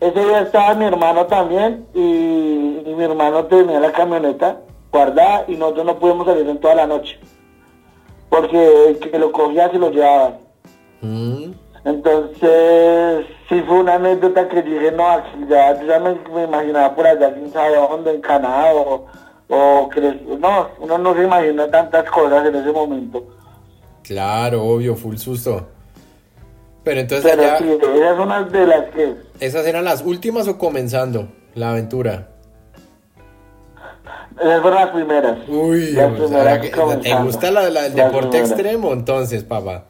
Ese 0.00 0.24
día 0.24 0.40
estaba 0.40 0.74
mi 0.74 0.86
hermano 0.86 1.26
también 1.26 1.86
y, 1.94 2.00
mi 2.00 3.04
hermano 3.04 3.44
tenía 3.44 3.78
la 3.80 3.92
camioneta 3.92 4.60
guardada 4.90 5.44
y 5.46 5.56
nosotros 5.56 5.86
no 5.86 5.98
pudimos 5.98 6.26
salir 6.26 6.48
en 6.48 6.58
toda 6.58 6.74
la 6.74 6.86
noche. 6.86 7.18
Porque 8.28 8.88
el 8.88 8.98
que 8.98 9.18
lo 9.18 9.30
cogía 9.30 9.70
se 9.70 9.78
lo 9.78 9.90
llevaba. 9.90 10.38
Mm. 11.00 11.52
Entonces, 11.84 13.26
sí 13.48 13.62
fue 13.66 13.80
una 13.80 13.94
anécdota 13.94 14.48
que 14.48 14.62
dije, 14.62 14.92
no, 14.92 15.08
aquí 15.08 15.46
ya, 15.48 15.82
ya 15.84 15.98
me, 15.98 16.44
imaginaba 16.44 16.94
por 16.94 17.06
allá, 17.06 17.32
quién 17.32 17.52
sabe 17.52 17.76
dónde, 17.76 18.14
en 18.14 18.20
Canadá 18.20 18.74
o, 18.74 19.06
o 19.48 19.90
no, 20.38 20.68
uno 20.78 20.98
no 20.98 21.14
se 21.14 21.24
imagina 21.24 21.70
tantas 21.70 22.10
cosas 22.10 22.46
en 22.46 22.54
ese 22.54 22.72
momento. 22.72 23.22
Claro, 24.02 24.64
obvio, 24.64 24.94
full 24.94 25.16
susto. 25.16 25.66
Pero 26.84 27.00
entonces 27.00 27.30
Pero 27.30 27.42
allá, 27.42 27.58
sí, 27.58 27.78
esas 27.98 28.16
son 28.16 28.28
las 28.28 28.52
de 28.52 28.66
las 28.66 28.84
que... 28.90 29.14
¿esas 29.40 29.66
eran 29.66 29.84
las 29.84 30.02
últimas 30.02 30.48
o 30.48 30.56
comenzando 30.58 31.28
la 31.54 31.70
aventura? 31.72 32.28
Esas 34.40 34.62
fueron 34.62 34.80
las 34.80 34.90
primeras. 34.90 35.38
Uy, 35.48 35.92
Las 35.92 36.12
primeras 36.12 36.58
que- 36.60 36.70
¿te 37.02 37.14
gusta 37.16 37.50
la, 37.50 37.68
la- 37.68 37.86
el 37.86 37.94
Las 37.96 38.06
deporte 38.06 38.28
primeras. 38.28 38.50
extremo 38.50 38.92
entonces, 38.94 39.44
papá? 39.44 39.84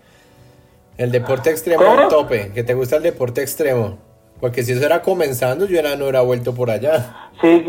El 0.99 1.13
deporte 1.13 1.51
extremo 1.51 1.83
al 1.85 2.09
tope, 2.09 2.51
que 2.53 2.63
te 2.65 2.75
gusta 2.75 2.97
el 2.97 3.03
deporte 3.05 3.41
extremo. 3.43 3.99
Porque 4.41 4.63
si 4.65 4.73
eso 4.73 4.85
era 4.85 5.01
comenzando, 5.03 5.67
yo 5.67 5.79
era, 5.79 5.95
no 5.97 6.05
hubiera 6.05 6.23
vuelto 6.23 6.55
por 6.55 6.71
allá. 6.71 7.31
Sí. 7.41 7.65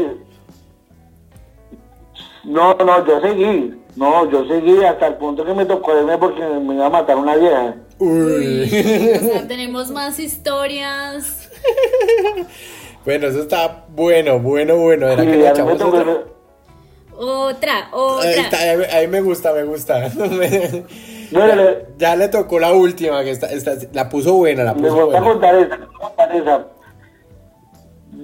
No, 2.44 2.74
no, 2.74 3.06
yo 3.06 3.22
seguí. 3.22 3.78
No, 3.96 4.30
yo 4.32 4.46
seguí 4.48 4.84
hasta 4.84 5.08
el 5.08 5.16
punto 5.16 5.46
que 5.46 5.54
me 5.54 5.66
tocó 5.66 5.96
irme 5.98 6.18
porque 6.18 6.42
me 6.42 6.74
iba 6.76 6.88
a 6.88 6.90
matar 6.90 7.18
una 7.18 7.36
vieja. 7.36 7.76
Uy. 8.04 8.64
O 9.16 9.20
sea, 9.34 9.48
tenemos 9.48 9.92
más 9.92 10.20
historias. 10.20 11.50
bueno, 13.06 13.28
eso 13.28 13.42
está 13.42 13.86
bueno, 13.90 14.40
bueno, 14.40 14.76
bueno. 14.78 15.08
Era 15.08 15.24
que 15.24 15.38
le 15.38 15.50
echamos 15.50 15.82
otra. 15.82 16.18
Otra, 17.24 17.78
Ahí, 17.78 17.90
otra. 17.94 18.32
está, 18.32 18.58
ahí, 18.58 18.82
ahí 18.92 19.08
me 19.08 19.22
gusta, 19.22 19.54
me 19.54 19.64
gusta. 19.64 20.10
Ya 21.98 22.16
le 22.18 22.28
tocó 22.28 22.60
la 22.60 22.74
última, 22.74 23.24
que 23.24 23.30
está, 23.32 23.48
está- 23.48 23.76
la 23.94 24.10
puso 24.10 24.34
buena, 24.34 24.64
la 24.66 24.74
puso 24.74 25.06
buena. 25.06 25.22
contar 25.26 25.56
esa, 25.56 25.78
les 25.78 25.88
voy 25.88 25.96
a 25.96 26.00
contar 26.00 26.36
esa. 26.36 26.66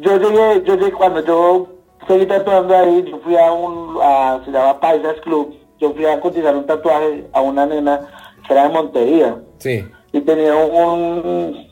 Yo 0.02 0.18
llegué, 0.18 0.64
yo 0.66 0.76
llegué, 0.76 0.92
cuando 0.92 1.24
yo 1.26 1.68
seguí 2.06 2.26
tatuando 2.26 2.76
ahí, 2.76 3.06
yo 3.10 3.20
fui 3.20 3.38
a 3.38 3.50
un, 3.52 3.98
a, 4.02 4.42
se 4.44 4.52
llama 4.52 4.80
Paisas 4.82 5.16
Club, 5.22 5.56
yo 5.80 5.94
fui 5.94 6.06
a 6.06 6.20
cotizar 6.20 6.54
un 6.56 6.66
tatuaje 6.66 7.26
a 7.32 7.40
una 7.40 7.66
nena 7.66 8.27
era 8.50 8.64
de 8.64 8.70
Montería, 8.70 9.38
Sí. 9.60 9.86
y 10.12 10.22
tenía 10.22 10.56
un, 10.56 11.68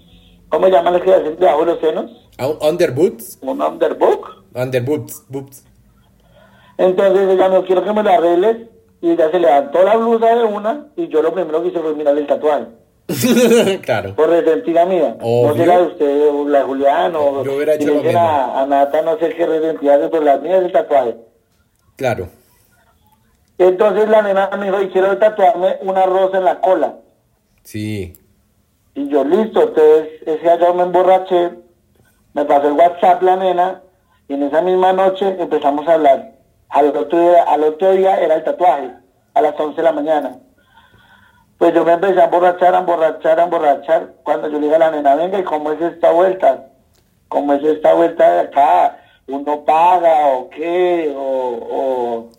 ¿cómo 0.50 0.68
llaman 0.68 0.96
hacen 0.96 1.38
debajo 1.40 1.60
de 1.62 1.66
los 1.66 1.80
senos? 1.80 2.12
Ah, 2.38 2.48
un 2.48 2.58
Underboots. 2.62 3.40
Un 3.42 3.62
underbook. 3.62 4.44
Underboots. 4.54 5.24
Boots. 5.30 5.64
Entonces 6.78 7.30
ella 7.30 7.48
no 7.50 7.64
quiero 7.64 7.84
que 7.84 7.94
me 7.94 8.04
lo 8.04 8.10
arregles, 8.10 8.58
y 9.02 9.12
ella 9.12 9.30
se 9.32 9.40
levantó 9.40 9.84
la 9.84 9.96
blusa 9.98 10.36
de 10.36 10.44
una, 10.44 10.88
y 10.98 11.08
yo 11.08 11.22
lo 11.22 11.34
primero 11.34 11.62
que 11.62 11.70
hice 11.70 11.80
fue 11.80 11.94
mirar 11.96 12.18
el 12.18 12.28
tatuaje. 12.28 12.66
claro. 13.84 14.16
Por 14.16 14.30
resentida 14.30 14.86
mía. 14.86 15.16
Obvio. 15.22 15.50
No 15.50 15.56
sé 15.56 15.66
la 15.68 15.78
de 15.78 15.84
usted, 15.88 16.30
o 16.30 16.48
la 16.50 16.64
Julián, 16.64 17.16
o 17.16 17.44
Yo 17.44 17.56
hubiera 17.56 17.76
hecho 17.76 17.94
lo 17.94 18.02
mismo. 18.04 18.20
a, 18.20 18.62
a 18.62 18.66
Nata, 18.66 19.02
no 19.04 19.18
sé 19.20 19.30
qué 19.30 19.46
resentida, 19.46 20.10
pero 20.10 20.24
la 20.24 20.38
mía 20.38 20.58
es 20.58 20.66
el 20.66 20.72
tatuaje. 20.72 21.16
Claro. 21.96 22.28
Entonces 23.58 24.10
la 24.10 24.22
nena 24.22 24.50
me 24.58 24.66
dijo, 24.66 24.82
y 24.82 24.90
quiero 24.90 25.18
tatuarme 25.18 25.78
una 25.82 26.06
rosa 26.06 26.38
en 26.38 26.44
la 26.46 26.60
cola. 26.60 26.96
Sí. 27.64 28.18
Y 28.94 29.08
yo, 29.10 29.24
listo, 29.24 29.62
entonces 29.62 30.22
ese 30.22 30.40
día 30.40 30.58
yo 30.58 30.74
me 30.74 30.84
emborraché, 30.84 31.52
me 32.34 32.46
pasó 32.46 32.68
el 32.68 32.74
WhatsApp 32.74 33.22
la 33.22 33.36
nena, 33.38 33.82
y 34.28 34.34
en 34.34 34.44
esa 34.44 34.62
misma 34.62 34.94
noche 34.94 35.36
empezamos 35.40 35.88
a 35.88 35.94
hablar. 35.94 36.32
Al 36.70 36.96
otro 36.96 37.20
día, 37.20 37.44
al 37.44 37.64
otro 37.64 37.92
día 37.92 38.20
era 38.20 38.36
el 38.36 38.44
tatuaje, 38.44 38.92
a 39.34 39.42
las 39.42 39.60
11 39.60 39.78
de 39.78 39.84
la 39.84 39.92
mañana. 39.92 40.40
Pues 41.58 41.74
yo 41.74 41.86
me 41.86 41.94
empecé 41.94 42.20
a 42.20 42.26
emborrachar, 42.26 42.76
a 42.76 42.80
emborrachar, 42.80 43.40
a 43.40 43.44
emborrachar. 43.44 44.14
Cuando 44.24 44.50
yo 44.50 44.60
le 44.60 44.66
dije 44.66 44.76
a 44.76 44.80
la 44.80 44.92
nena, 44.92 45.16
venga, 45.16 45.40
¿y 45.40 45.44
cómo 45.44 45.72
es 45.72 45.82
esta 45.82 46.12
vuelta? 46.12 46.66
¿Cómo 47.30 47.54
es 47.54 47.64
esta 47.64 47.94
vuelta 47.94 48.30
de 48.30 48.40
acá? 48.42 49.00
¿Uno 49.28 49.64
paga 49.64 50.28
o 50.28 50.50
qué? 50.50 51.14
O... 51.16 51.22
o... 51.72 52.30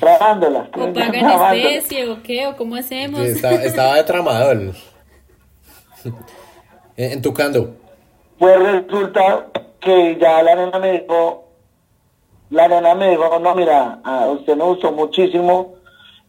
Trabándola. 0.00 0.68
O 0.74 0.92
pagan 0.92 1.54
especie 1.56 2.08
o 2.10 2.22
qué, 2.22 2.46
o 2.46 2.56
cómo 2.56 2.76
hacemos. 2.76 3.20
Sí, 3.20 3.28
estaba, 3.28 3.54
estaba 3.56 3.96
de 3.96 4.04
tramador. 4.04 4.74
En 6.96 7.22
Tucando. 7.22 7.76
Pues 8.38 8.58
resulta 8.58 9.46
que 9.80 10.18
ya 10.20 10.42
la 10.42 10.56
nena 10.56 10.78
me 10.80 11.00
dijo, 11.00 11.44
la 12.50 12.66
nena 12.66 12.94
me 12.96 13.10
dijo, 13.10 13.38
no, 13.38 13.54
mira, 13.54 14.00
usted 14.32 14.56
me 14.56 14.64
gustó 14.64 14.90
muchísimo, 14.90 15.76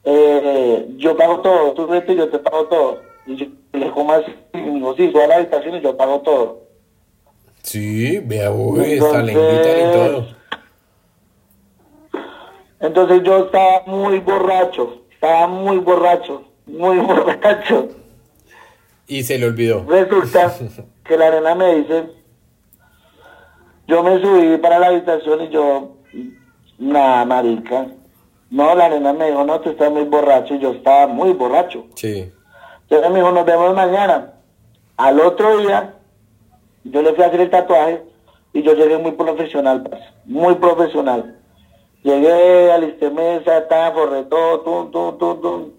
eh, 0.04 0.86
yo 0.98 1.18
pago 1.18 1.40
todo, 1.42 1.74
tú 1.74 1.88
vete 1.88 2.14
y 2.14 2.18
yo 2.18 2.30
te 2.30 2.38
pago 2.38 2.66
todo. 2.66 3.02
Y 3.26 3.36
yo 3.36 3.46
le 3.74 3.90
¿cómo 3.92 4.14
así? 4.14 4.32
Y 4.54 4.58
me 4.58 4.74
dijo, 4.76 4.96
sí, 4.96 5.08
toda 5.12 5.28
la 5.28 5.36
habitación 5.38 5.76
y 5.76 5.82
yo 5.82 5.98
pago 5.98 6.20
todo. 6.20 6.62
Sí, 7.64 8.20
vea, 8.20 8.52
uy, 8.52 9.00
hasta 9.00 9.24
le 9.24 9.34
invitan 9.34 9.78
y 9.78 9.92
todo. 9.92 10.39
Entonces 12.80 13.22
yo 13.24 13.46
estaba 13.46 13.84
muy 13.86 14.20
borracho, 14.20 15.02
estaba 15.12 15.48
muy 15.48 15.78
borracho, 15.78 16.44
muy 16.66 16.98
borracho. 17.00 17.90
Y 19.08 19.24
se 19.24 19.38
le 19.38 19.48
olvidó. 19.48 19.86
Resulta 19.88 20.54
que 21.04 21.18
la 21.18 21.32
nena 21.32 21.56
me 21.56 21.76
dice, 21.76 22.04
yo 23.88 24.04
me 24.04 24.22
subí 24.22 24.58
para 24.58 24.80
la 24.80 24.88
habitación 24.88 25.42
y 25.42 25.50
yo, 25.50 25.96
nada, 26.78 27.26
marica. 27.26 27.88
No, 28.52 28.74
la 28.76 28.90
nena 28.90 29.14
me 29.14 29.28
dijo, 29.28 29.44
no, 29.44 29.60
tú 29.60 29.72
estás 29.72 29.92
muy 29.92 30.04
borracho 30.04 30.56
y 30.56 30.60
yo 30.60 30.72
estaba 30.72 31.08
muy 31.08 31.34
borracho. 31.34 31.86
Sí. 31.96 32.32
Entonces 32.84 33.10
me 33.12 33.18
dijo, 33.18 33.32
nos 33.32 33.46
vemos 33.46 33.76
mañana. 33.76 34.34
Al 34.98 35.20
otro 35.20 35.58
día, 35.58 35.96
yo 36.84 37.02
le 37.02 37.14
fui 37.14 37.24
a 37.24 37.28
hacer 37.28 37.42
el 37.42 37.50
tatuaje 37.50 38.04
y 38.54 38.64
yo 38.64 38.74
llegué 38.74 38.98
muy 38.98 39.12
profesional, 39.12 39.90
muy 40.26 40.56
profesional. 40.56 41.39
Llegué, 42.04 42.72
alisté 42.72 43.10
mesa, 43.10 43.68
tan, 43.68 43.94
forré 43.94 44.24
todo, 44.24 44.62
tum, 44.62 44.92
tum, 44.92 45.18
tum, 45.18 45.42
tum. 45.42 45.72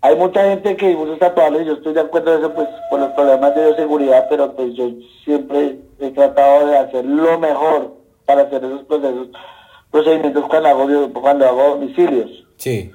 Hay 0.00 0.16
mucha 0.16 0.44
gente 0.44 0.76
que 0.76 0.94
usa 0.94 1.18
tatuajes 1.18 1.62
y 1.62 1.64
yo 1.64 1.72
estoy 1.72 1.94
de 1.94 2.00
acuerdo 2.00 2.34
en 2.34 2.40
eso, 2.40 2.54
pues, 2.54 2.68
por 2.90 3.00
los 3.00 3.08
problemas 3.12 3.54
de 3.54 3.64
bioseguridad, 3.64 4.26
pero 4.28 4.54
pues 4.54 4.74
yo 4.74 4.90
siempre 5.24 5.78
he 5.98 6.10
tratado 6.10 6.66
de 6.66 6.76
hacer 6.76 7.04
lo 7.06 7.38
mejor 7.38 7.94
para 8.26 8.42
hacer 8.42 8.64
esos 8.64 8.82
procesos, 8.84 9.28
procedimientos 9.90 10.44
cuando 10.46 10.68
hago, 10.68 11.12
cuando 11.14 11.46
hago 11.46 11.68
domicilios. 11.70 12.30
Sí. 12.56 12.92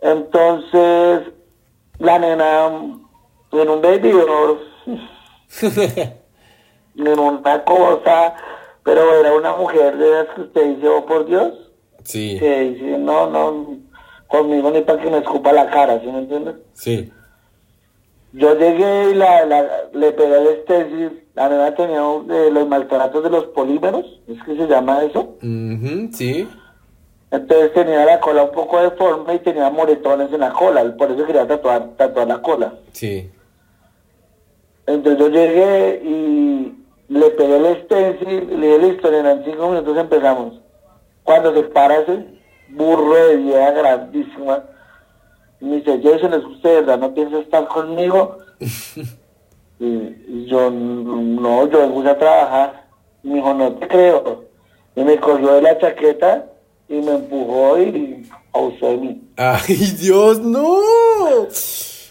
Entonces, 0.00 1.20
la 1.98 2.18
nena 2.18 2.66
en 3.52 3.68
un 3.70 3.80
baby 3.80 4.10
en 6.96 7.18
una 7.18 7.64
cosa, 7.64 8.34
pero 8.82 9.20
era 9.20 9.32
una 9.32 9.56
mujer 9.56 9.96
de 9.96 10.20
esas 10.20 10.34
que 10.34 10.40
usted 10.42 10.74
dice, 10.74 10.88
oh 10.88 11.06
por 11.06 11.26
Dios, 11.26 11.63
Sí. 12.04 12.36
que 12.38 12.60
dice, 12.60 12.98
no, 12.98 13.28
no, 13.30 13.76
conmigo 14.28 14.70
ni 14.70 14.80
para 14.82 15.02
que 15.02 15.10
me 15.10 15.18
escupa 15.18 15.52
la 15.52 15.68
cara, 15.70 16.00
¿sí 16.00 16.06
me 16.06 16.18
entiendes? 16.18 16.54
Sí. 16.74 17.12
Yo 18.32 18.54
llegué 18.58 19.10
y 19.10 19.14
la, 19.14 19.44
la- 19.46 19.68
le 19.92 20.12
pegué 20.12 20.38
el 20.38 20.46
estesis, 20.48 21.10
la 21.34 21.48
nena 21.48 21.74
tenía 21.74 22.02
un- 22.04 22.26
de 22.26 22.50
los 22.50 22.66
maltratos 22.68 23.22
de 23.22 23.30
los 23.30 23.44
polímeros, 23.46 24.04
es 24.26 24.42
que 24.42 24.56
se 24.56 24.66
llama 24.66 25.02
eso. 25.04 25.36
Ujú, 25.42 26.08
sí. 26.12 26.48
Entonces 27.30 27.72
tenía 27.72 28.04
la 28.04 28.20
cola 28.20 28.44
un 28.44 28.52
poco 28.52 28.80
deforme 28.80 29.34
y 29.34 29.38
tenía 29.40 29.70
moretones 29.70 30.32
en 30.32 30.40
la 30.40 30.50
cola, 30.52 30.84
por 30.96 31.10
eso 31.10 31.24
quería 31.26 31.46
tatuar, 31.46 31.90
tatuar 31.96 32.26
la 32.28 32.42
cola. 32.42 32.74
Sí. 32.92 33.30
Entonces 34.86 35.18
yo 35.18 35.28
llegué 35.28 36.02
y 36.04 36.74
le 37.08 37.30
pegué 37.30 37.56
el 37.56 37.84
stencil 37.84 38.60
le 38.60 38.66
dije, 38.66 38.78
listo, 38.90 39.10
nena, 39.10 39.32
en 39.32 39.44
cinco 39.44 39.68
minutos 39.68 39.96
empezamos. 39.96 40.54
Cuando 41.24 41.52
se 41.54 41.62
para 41.64 41.98
ese 41.98 42.26
burro 42.68 43.14
de 43.14 43.36
vieja 43.36 43.70
grandísima, 43.72 44.64
y 45.60 45.64
me 45.64 45.76
dice, 45.76 46.00
Jason, 46.02 46.34
¿es 46.34 46.44
usted 46.44 46.68
de 46.68 46.80
verdad 46.82 46.98
no 46.98 47.14
piensa 47.14 47.38
estar 47.38 47.66
conmigo? 47.68 48.38
y, 49.80 49.86
y 49.86 50.46
yo, 50.46 50.70
no, 50.70 51.68
yo 51.68 51.78
vengo 51.80 52.08
a 52.08 52.18
trabajar. 52.18 52.84
Y 53.22 53.28
me 53.28 53.36
dijo, 53.36 53.54
no 53.54 53.72
te 53.76 53.88
creo. 53.88 54.44
Y 54.94 55.02
me 55.02 55.18
cogió 55.18 55.54
de 55.54 55.62
la 55.62 55.78
chaqueta 55.78 56.46
y 56.88 57.00
me 57.00 57.12
empujó 57.14 57.78
y 57.78 58.28
abusó 58.52 58.88
de 58.88 58.96
mí. 58.98 59.22
Ay, 59.36 59.76
Dios, 59.98 60.40
no. 60.40 60.80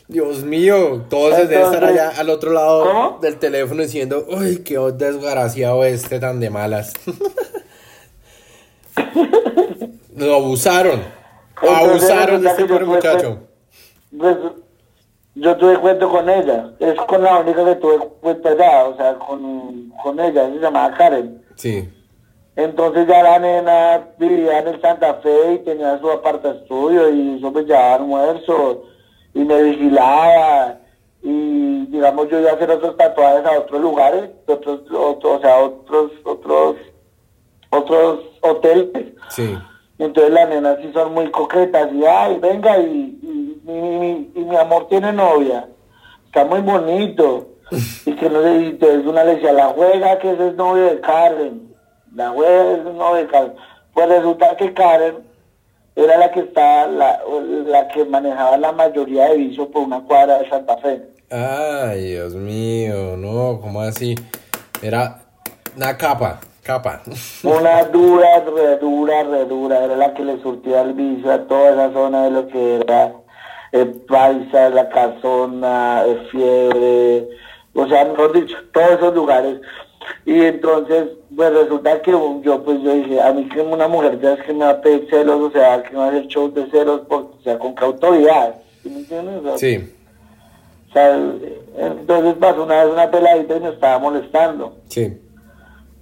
Dios 0.08 0.44
mío, 0.44 1.06
todos 1.10 1.38
deben 1.38 1.60
estar 1.62 1.76
Entonces, 1.76 2.02
allá 2.02 2.20
al 2.20 2.30
otro 2.30 2.52
lado 2.52 2.86
¿cómo? 2.86 3.20
del 3.22 3.38
teléfono 3.38 3.84
diciendo, 3.84 4.26
uy, 4.30 4.64
qué 4.64 4.78
desgraciado 4.98 5.84
este 5.86 6.20
tan 6.20 6.40
de 6.40 6.50
malas. 6.50 6.94
Lo 10.16 10.36
abusaron. 10.36 11.02
Entonces, 11.62 11.90
Abusaron 11.90 12.42
de 12.42 12.50
este 12.50 12.66
pobre 12.66 12.86
muchacho. 12.86 13.40
Pues, 14.18 14.38
yo 15.36 15.58
tuve 15.58 15.80
cuento 15.80 16.10
con 16.10 16.30
ella, 16.30 16.72
es 16.80 16.96
con 16.96 17.24
la 17.24 17.40
única 17.40 17.66
que 17.66 17.76
tuve 17.76 17.98
cuento 18.22 18.50
allá, 18.50 18.86
o 18.86 18.96
sea, 18.96 19.16
con, 19.16 19.90
con 20.04 20.20
ella, 20.20 20.48
se 20.50 20.60
llamaba 20.60 20.96
Karen. 20.96 21.44
Sí. 21.56 21.90
Entonces 22.56 23.08
ya 23.08 23.24
la 23.24 23.40
nena 23.40 24.10
vivía 24.20 24.60
en 24.60 24.68
el 24.68 24.82
Santa 24.82 25.16
Fe 25.16 25.54
y 25.54 25.60
tenía 25.60 25.98
su 26.00 26.12
aparta 26.12 26.52
estudio 26.52 27.10
y 27.10 27.40
yo 27.40 27.50
me 27.50 27.64
llevaba 27.64 27.96
almuerzo 27.96 28.84
y 29.34 29.40
me 29.40 29.64
vigilaba 29.64 30.78
y 31.24 31.88
digamos 31.88 32.30
yo 32.30 32.40
iba 32.40 32.52
a 32.52 32.54
hacer 32.54 32.70
otros 32.70 32.96
tatuajes 32.96 33.46
a 33.46 33.58
otros 33.58 33.82
lugares, 33.82 34.30
otros, 34.46 34.82
otros, 34.92 35.38
o 35.38 35.42
sea, 35.42 35.58
otros, 35.58 36.12
otros, 36.26 36.76
otros 37.74 38.20
hoteles. 38.42 39.14
Sí. 39.30 39.58
Entonces 40.00 40.34
las 40.34 40.50
nenas 40.50 40.78
sí 40.82 40.92
son 40.94 41.14
muy 41.14 41.30
coquetas 41.32 41.90
y 41.94 42.06
ay, 42.06 42.38
venga 42.40 42.78
y, 42.80 43.18
y, 43.22 43.62
y- 43.66 43.72
y- 43.72 44.32
y 44.36 44.40
mi 44.46 44.56
amor 44.56 44.88
tiene 44.90 45.12
novia. 45.14 45.68
Está 46.26 46.46
muy 46.46 46.62
bonito. 46.62 47.50
y 48.06 48.12
que 48.16 48.30
no 48.30 48.42
y 48.60 48.66
entonces 48.68 49.06
una 49.06 49.24
le 49.24 49.36
decía, 49.36 49.52
la 49.54 49.68
juega 49.70 50.20
que 50.20 50.32
ese 50.32 50.50
es 50.50 50.56
novio 50.56 50.84
de 50.86 51.00
Karen, 51.02 51.74
la 52.14 52.30
juega 52.30 52.72
es 52.74 52.84
novio 52.84 53.16
de 53.24 53.28
Karen. 53.28 53.54
Pues 53.94 54.10
resulta 54.10 54.56
que 54.58 54.74
Karen 54.74 55.16
era 55.96 56.18
la 56.18 56.32
que 56.32 56.42
estaba, 56.42 56.88
la, 56.88 57.20
la 57.66 57.88
que 57.88 58.04
manejaba 58.06 58.58
la 58.58 58.72
mayoría 58.72 59.30
de 59.30 59.38
vicio 59.38 59.70
por 59.72 59.84
una 59.84 60.02
cuadra 60.02 60.40
de 60.40 60.50
Santa 60.50 60.76
Fe. 60.78 61.02
Ay, 61.32 62.12
Dios 62.12 62.34
mío, 62.36 63.16
no, 63.18 63.60
¿cómo 63.62 63.82
así? 63.82 64.16
Era 64.82 65.20
una 65.76 65.96
capa, 65.98 66.40
capa. 66.64 67.02
Una 67.44 67.84
dura, 67.84 68.40
re 68.40 68.78
dura, 68.78 69.24
re 69.24 69.46
dura, 69.46 69.84
era 69.84 69.96
la 69.96 70.14
que 70.14 70.24
le 70.24 70.42
surtía 70.42 70.82
el 70.82 70.94
vicio 70.94 71.32
a 71.32 71.40
toda 71.48 71.72
esa 71.72 71.94
zona 71.94 72.24
de 72.24 72.32
lo 72.32 72.48
que 72.48 72.78
era 72.78 73.14
el 73.72 73.90
Paisa, 74.08 74.70
la 74.70 74.90
Casona, 74.90 76.04
el 76.06 76.28
Fiebre, 76.28 77.28
o 77.74 77.88
sea, 77.88 78.06
mejor 78.06 78.34
dicho, 78.34 78.56
todos 78.72 78.92
esos 78.92 79.16
lugares. 79.16 79.60
Y 80.26 80.42
entonces, 80.42 81.08
pues 81.36 81.54
resulta 81.54 82.02
que 82.02 82.12
yo, 82.12 82.64
pues 82.64 82.82
yo 82.82 82.94
dije, 82.94 83.22
a 83.22 83.34
mí 83.34 83.48
que 83.50 83.62
una 83.62 83.88
mujer 83.88 84.20
ya 84.22 84.34
es 84.34 84.44
que 84.44 84.54
me 84.54 84.66
va 84.66 84.72
a 84.72 84.82
pedir 84.82 85.08
celos, 85.10 85.42
o 85.42 85.52
sea, 85.52 85.82
que 85.84 85.92
me 85.92 85.98
va 85.98 86.06
a 86.06 86.10
hacer 86.10 86.28
show 86.28 86.52
de 86.52 86.70
celos, 86.70 87.02
porque, 87.08 87.38
o 87.40 87.42
sea, 87.42 87.58
con 87.58 87.74
qué 87.74 87.86
autoridad. 87.86 88.56
¿Sí 88.82 88.90
me 88.90 89.00
entiendes? 89.00 89.60
Sí. 89.60 89.94
O 90.90 90.94
sea, 90.94 91.18
entonces 91.78 92.36
pasó 92.36 92.64
una 92.64 92.84
vez 92.84 92.94
una 92.94 93.10
peladita 93.10 93.56
y 93.56 93.60
me 93.62 93.70
estaba 93.70 93.98
molestando. 93.98 94.76
Sí. 94.90 95.18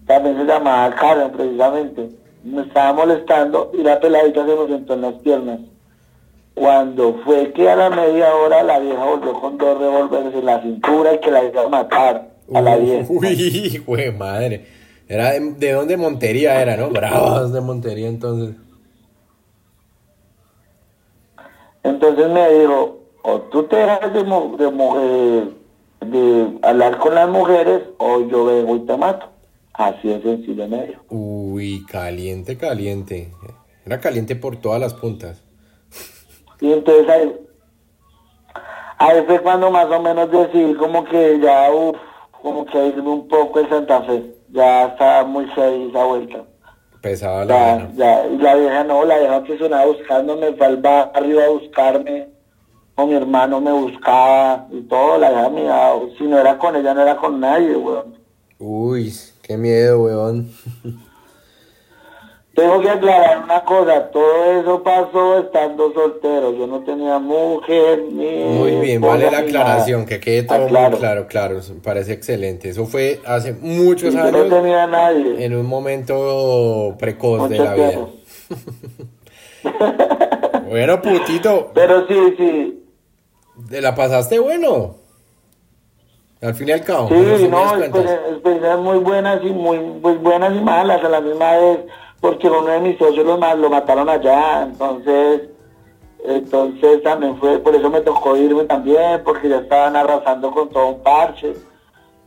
También 0.05 0.37
se 0.37 0.45
llamaba 0.45 0.93
Karen, 0.95 1.31
precisamente. 1.31 2.09
Me 2.43 2.63
estaba 2.63 2.93
molestando 2.93 3.71
y 3.73 3.83
la 3.83 3.99
peladita 3.99 4.45
se 4.45 4.55
me 4.55 4.67
sentó 4.67 4.93
en 4.95 5.01
las 5.01 5.13
piernas. 5.15 5.59
Cuando 6.53 7.13
fue 7.23 7.53
que 7.53 7.69
a 7.69 7.75
la 7.75 7.89
media 7.89 8.35
hora 8.35 8.63
la 8.63 8.79
vieja 8.79 9.03
volvió 9.03 9.33
con 9.39 9.57
dos 9.57 9.79
revólveres 9.79 10.33
en 10.33 10.45
la 10.45 10.61
cintura 10.61 11.13
y 11.13 11.19
que 11.19 11.31
la 11.31 11.43
iba 11.45 11.63
a 11.63 11.69
matar 11.69 12.29
a 12.53 12.61
la 12.61 12.75
vieja. 12.75 13.05
Uy, 13.09 13.83
güey, 13.85 14.11
madre. 14.11 14.65
Era 15.07 15.31
de, 15.31 15.39
de 15.57 15.71
dónde 15.71 15.97
Montería 15.97 16.61
era, 16.61 16.77
¿no? 16.77 16.89
Bravas 16.89 17.53
de 17.53 17.61
Montería 17.61 18.07
entonces. 18.07 18.55
Entonces 21.83 22.29
me 22.29 22.49
dijo, 22.53 22.99
o 23.23 23.39
tú 23.41 23.63
te 23.63 23.75
dejas 23.75 24.13
de, 24.13 24.23
de, 24.23 24.71
eh, 24.97 25.49
de 26.05 26.59
hablar 26.61 26.97
con 26.97 27.15
las 27.15 27.29
mujeres 27.29 27.81
o 27.97 28.21
yo 28.27 28.45
vengo 28.45 28.75
y 28.75 28.79
te 28.81 28.97
mato. 28.97 29.27
Así 29.73 30.07
de 30.07 30.21
sencillo 30.21 30.67
me 30.67 30.87
dijo. 30.87 31.01
Uy, 31.09 31.85
caliente, 31.85 32.57
caliente. 32.57 33.31
Era 33.85 33.99
caliente 33.99 34.35
por 34.35 34.57
todas 34.57 34.79
las 34.79 34.93
puntas. 34.93 35.43
Y 36.59 36.71
entonces 36.71 37.09
ahí, 37.09 37.35
ahí 38.97 39.23
fue 39.25 39.39
cuando 39.41 39.71
más 39.71 39.87
o 39.87 39.99
menos 40.01 40.29
decidí 40.29 40.75
como 40.75 41.03
que 41.05 41.39
ya, 41.39 41.71
uff, 41.71 41.97
como 42.41 42.65
que 42.65 42.87
irme 42.87 43.09
un 43.09 43.27
poco 43.27 43.59
en 43.59 43.69
Santa 43.69 44.01
Fe. 44.03 44.35
Ya 44.49 44.87
estaba 44.87 45.23
muy 45.23 45.47
heavy 45.47 45.89
esa 45.89 46.03
vuelta. 46.03 46.43
Pesaba 47.01 47.45
la 47.45 47.89
Ya, 47.95 48.27
y 48.27 48.37
la 48.37 48.55
vieja 48.55 48.83
no, 48.83 49.03
la 49.05 49.17
vieja 49.17 49.43
que 49.43 49.57
sonaba 49.57 49.85
buscándome, 49.85 50.53
fue 50.53 50.67
al 50.67 50.77
barrio 50.77 51.43
a 51.43 51.49
buscarme, 51.49 52.29
con 52.93 53.09
mi 53.09 53.15
hermano 53.15 53.59
me 53.59 53.71
buscaba 53.71 54.67
y 54.71 54.81
todo, 54.81 55.17
la 55.17 55.31
vieja 55.31 55.49
mía, 55.49 55.93
si 56.17 56.25
no 56.25 56.37
era 56.37 56.59
con 56.59 56.75
ella, 56.75 56.93
no 56.93 57.01
era 57.01 57.17
con 57.17 57.39
nadie, 57.39 57.75
weón. 57.75 58.19
Uy, 58.59 59.11
qué 59.41 59.57
miedo, 59.57 60.03
weón. 60.03 60.51
Tengo 62.53 62.81
que 62.81 62.89
aclarar 62.89 63.45
una 63.45 63.63
cosa, 63.63 64.11
todo 64.11 64.59
eso 64.59 64.83
pasó 64.83 65.39
estando 65.39 65.93
soltero, 65.93 66.53
yo 66.53 66.67
no 66.67 66.81
tenía 66.83 67.17
mujer, 67.17 68.03
ni 68.11 68.43
Muy 68.43 68.75
bien, 68.81 69.01
vale 69.01 69.31
la 69.31 69.37
aclaración, 69.39 70.05
que 70.05 70.19
quede 70.19 70.43
todo 70.43 70.57
Ah, 70.57 70.61
muy 70.89 70.97
claro. 70.99 71.27
claro, 71.27 71.61
parece 71.81 72.11
excelente. 72.11 72.67
Eso 72.67 72.85
fue 72.85 73.21
hace 73.25 73.51
Y 73.51 73.53
muchos 73.65 74.13
yo 74.13 74.19
no 74.19 74.25
años, 74.27 74.49
tenía 74.49 74.85
nadie. 74.85 75.45
en 75.45 75.55
un 75.55 75.65
momento 75.65 76.93
precoz 76.99 77.49
de 77.49 77.57
la 77.57 77.73
vida. 77.73 77.89
tiempo. 77.89 78.09
Bueno, 80.69 81.01
putito, 81.01 81.71
Pero 81.73 82.07
sí, 82.07 82.15
sí, 82.37 82.83
¿te 83.69 83.81
la 83.81 83.93
pasaste 83.93 84.39
bueno? 84.39 84.95
Al 86.41 86.55
fin 86.55 86.69
y 86.69 86.71
al 86.71 86.83
cabo. 86.83 87.07
sí, 87.07 87.47
no, 87.47 87.77
experiencias 87.77 88.79
muy 88.79 88.97
buenas 88.97 89.43
y 89.43 89.51
muy 89.51 89.77
pues, 90.01 90.19
buenas 90.21 90.55
y 90.55 90.59
malas 90.59 91.03
a 91.03 91.09
la 91.09 91.21
misma 91.21 91.55
vez, 91.57 91.79
porque 92.19 92.47
uno 92.47 92.65
de 92.65 92.79
mis 92.79 92.97
socios 92.97 93.23
lo, 93.23 93.37
lo 93.37 93.69
mataron 93.69 94.09
allá, 94.09 94.63
entonces, 94.63 95.49
entonces 96.25 97.03
también 97.03 97.37
fue, 97.37 97.59
por 97.59 97.75
eso 97.75 97.91
me 97.91 98.01
tocó 98.01 98.35
irme 98.35 98.63
también, 98.63 99.21
porque 99.23 99.49
ya 99.49 99.57
estaban 99.57 99.95
arrasando 99.95 100.51
con 100.51 100.69
todo 100.69 100.87
un 100.89 101.03
parche. 101.03 101.53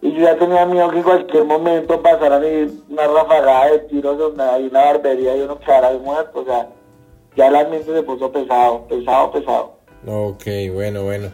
Y 0.01 0.13
yo 0.13 0.21
ya 0.21 0.37
tenía 0.37 0.67
miedo 0.67 0.91
que 0.91 0.99
en 0.99 1.03
cualquier 1.03 1.45
momento 1.45 2.01
pasaran 2.01 2.45
y 2.45 2.93
una 2.93 3.07
rafagada 3.07 3.71
de 3.71 3.79
tiros 3.81 4.19
donde 4.19 4.45
hay 4.45 4.67
una 4.67 4.85
barbería 4.85 5.37
y 5.37 5.41
uno 5.41 5.59
quedara 5.59 5.91
muerto, 5.99 6.41
o 6.41 6.45
sea, 6.45 6.69
ya 7.35 7.49
el 7.49 7.57
ambiente 7.57 7.93
se 7.93 8.03
puso 8.03 8.31
pesado, 8.31 8.87
pesado, 8.87 9.33
pesado. 9.33 9.73
Ok, 10.07 10.45
bueno, 10.73 11.03
bueno. 11.03 11.31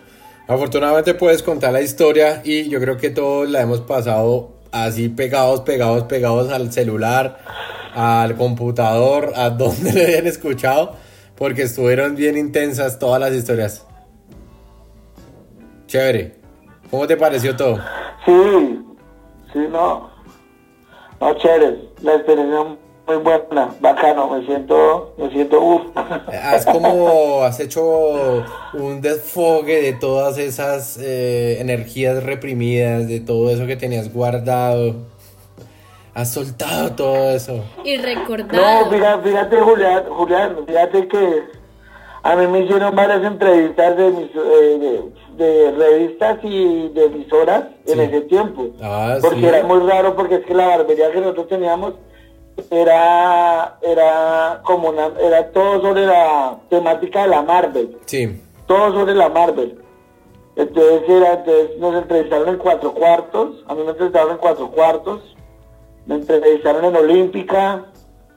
Afortunadamente 0.51 1.15
puedes 1.15 1.45
contar 1.45 1.73
la 1.73 1.81
historia 1.81 2.43
y 2.43 2.69
yo 2.69 2.81
creo 2.81 2.97
que 2.97 3.11
todos 3.11 3.49
la 3.49 3.61
hemos 3.61 3.83
pasado 3.83 4.51
así 4.73 5.09
pegados, 5.09 5.61
pegados, 5.61 6.03
pegados 6.07 6.51
al 6.51 6.73
celular, 6.73 7.39
al 7.95 8.35
computador, 8.35 9.33
a 9.37 9.51
donde 9.51 9.93
le 9.93 10.07
hayan 10.07 10.27
escuchado, 10.27 10.97
porque 11.37 11.63
estuvieron 11.63 12.17
bien 12.17 12.37
intensas 12.37 12.99
todas 12.99 13.21
las 13.21 13.33
historias. 13.33 13.87
Chévere. 15.87 16.35
¿Cómo 16.91 17.07
te 17.07 17.17
pareció 17.17 17.55
todo? 17.55 17.79
Sí, 18.27 18.83
sí, 19.53 19.61
no. 19.71 20.11
No, 21.21 21.35
chévere. 21.35 21.91
La 22.03 22.17
experiencia 22.17 22.77
muy 23.15 23.23
buena, 23.23 23.71
bacano. 23.81 24.29
Me 24.31 24.47
siento, 24.47 25.15
me 25.19 25.31
siento 25.31 25.61
uff. 25.61 25.83
Has 25.97 26.65
como, 26.65 27.43
has 27.45 27.59
hecho 27.61 28.45
un 28.75 29.01
desfogue 29.01 29.83
de 29.83 29.93
todas 29.95 30.39
esas 30.39 30.99
eh, 31.03 31.59
energías 31.61 32.23
reprimidas, 32.23 33.09
de 33.09 33.21
todo 33.21 33.51
eso 33.51 33.67
que 33.67 33.77
tenías 33.77 34.13
guardado. 34.13 34.95
Has 36.15 36.33
soltado 36.33 36.91
todo 36.93 37.31
eso. 37.31 37.65
Y 37.85 37.97
No, 37.97 38.03
recordado. 38.05 38.91
fíjate, 38.91 39.29
fíjate, 39.29 39.57
Julián, 39.61 40.05
Julián, 40.09 40.57
fíjate 40.67 41.09
que 41.09 41.43
a 42.23 42.37
mí 42.37 42.47
me 42.49 42.61
hicieron 42.65 42.95
varias 42.95 43.25
entrevistas 43.25 43.97
de, 43.97 44.11
mis, 44.11 44.31
eh, 44.35 45.03
de, 45.37 45.45
de 45.45 45.71
revistas 45.71 46.39
y 46.43 46.89
de 46.89 47.05
emisoras 47.07 47.65
en 47.87 47.95
Sí. 47.95 48.01
ese 48.01 48.21
tiempo. 48.23 48.69
Ah, 48.83 49.17
porque 49.23 49.39
sí. 49.41 49.47
era 49.47 49.63
muy 49.65 49.81
raro, 49.89 50.15
porque 50.17 50.37
es 50.37 50.45
que 50.45 50.53
la 50.55 50.67
barbería 50.67 51.11
que 51.13 51.21
nosotros 51.21 51.49
teníamos 51.49 51.95
era, 52.71 53.79
era 53.83 54.61
como 54.65 54.91
una, 54.91 55.11
era 55.21 55.51
todo 55.51 55.81
sobre 55.81 56.07
la 56.07 56.59
temática 56.69 57.23
de 57.23 57.29
la 57.29 57.43
Marvel. 57.43 57.99
Sí. 58.07 58.41
todo 58.67 58.93
sobre 58.93 59.15
la 59.15 59.29
Marvel. 59.29 59.79
Entonces, 60.57 61.03
era, 61.09 61.35
entonces 61.35 61.79
nos 61.79 61.95
entrevistaron 61.95 62.49
en 62.49 62.59
cuatro 62.59 62.93
cuartos, 62.93 63.65
a 63.67 63.75
mí 63.75 63.83
me 63.83 63.91
entrevistaron 63.91 64.33
en 64.33 64.39
cuatro 64.39 64.71
cuartos, 64.71 65.37
me 66.07 66.17
entrevistaron 66.17 66.85
en 66.85 66.97
Olímpica, 66.97 67.87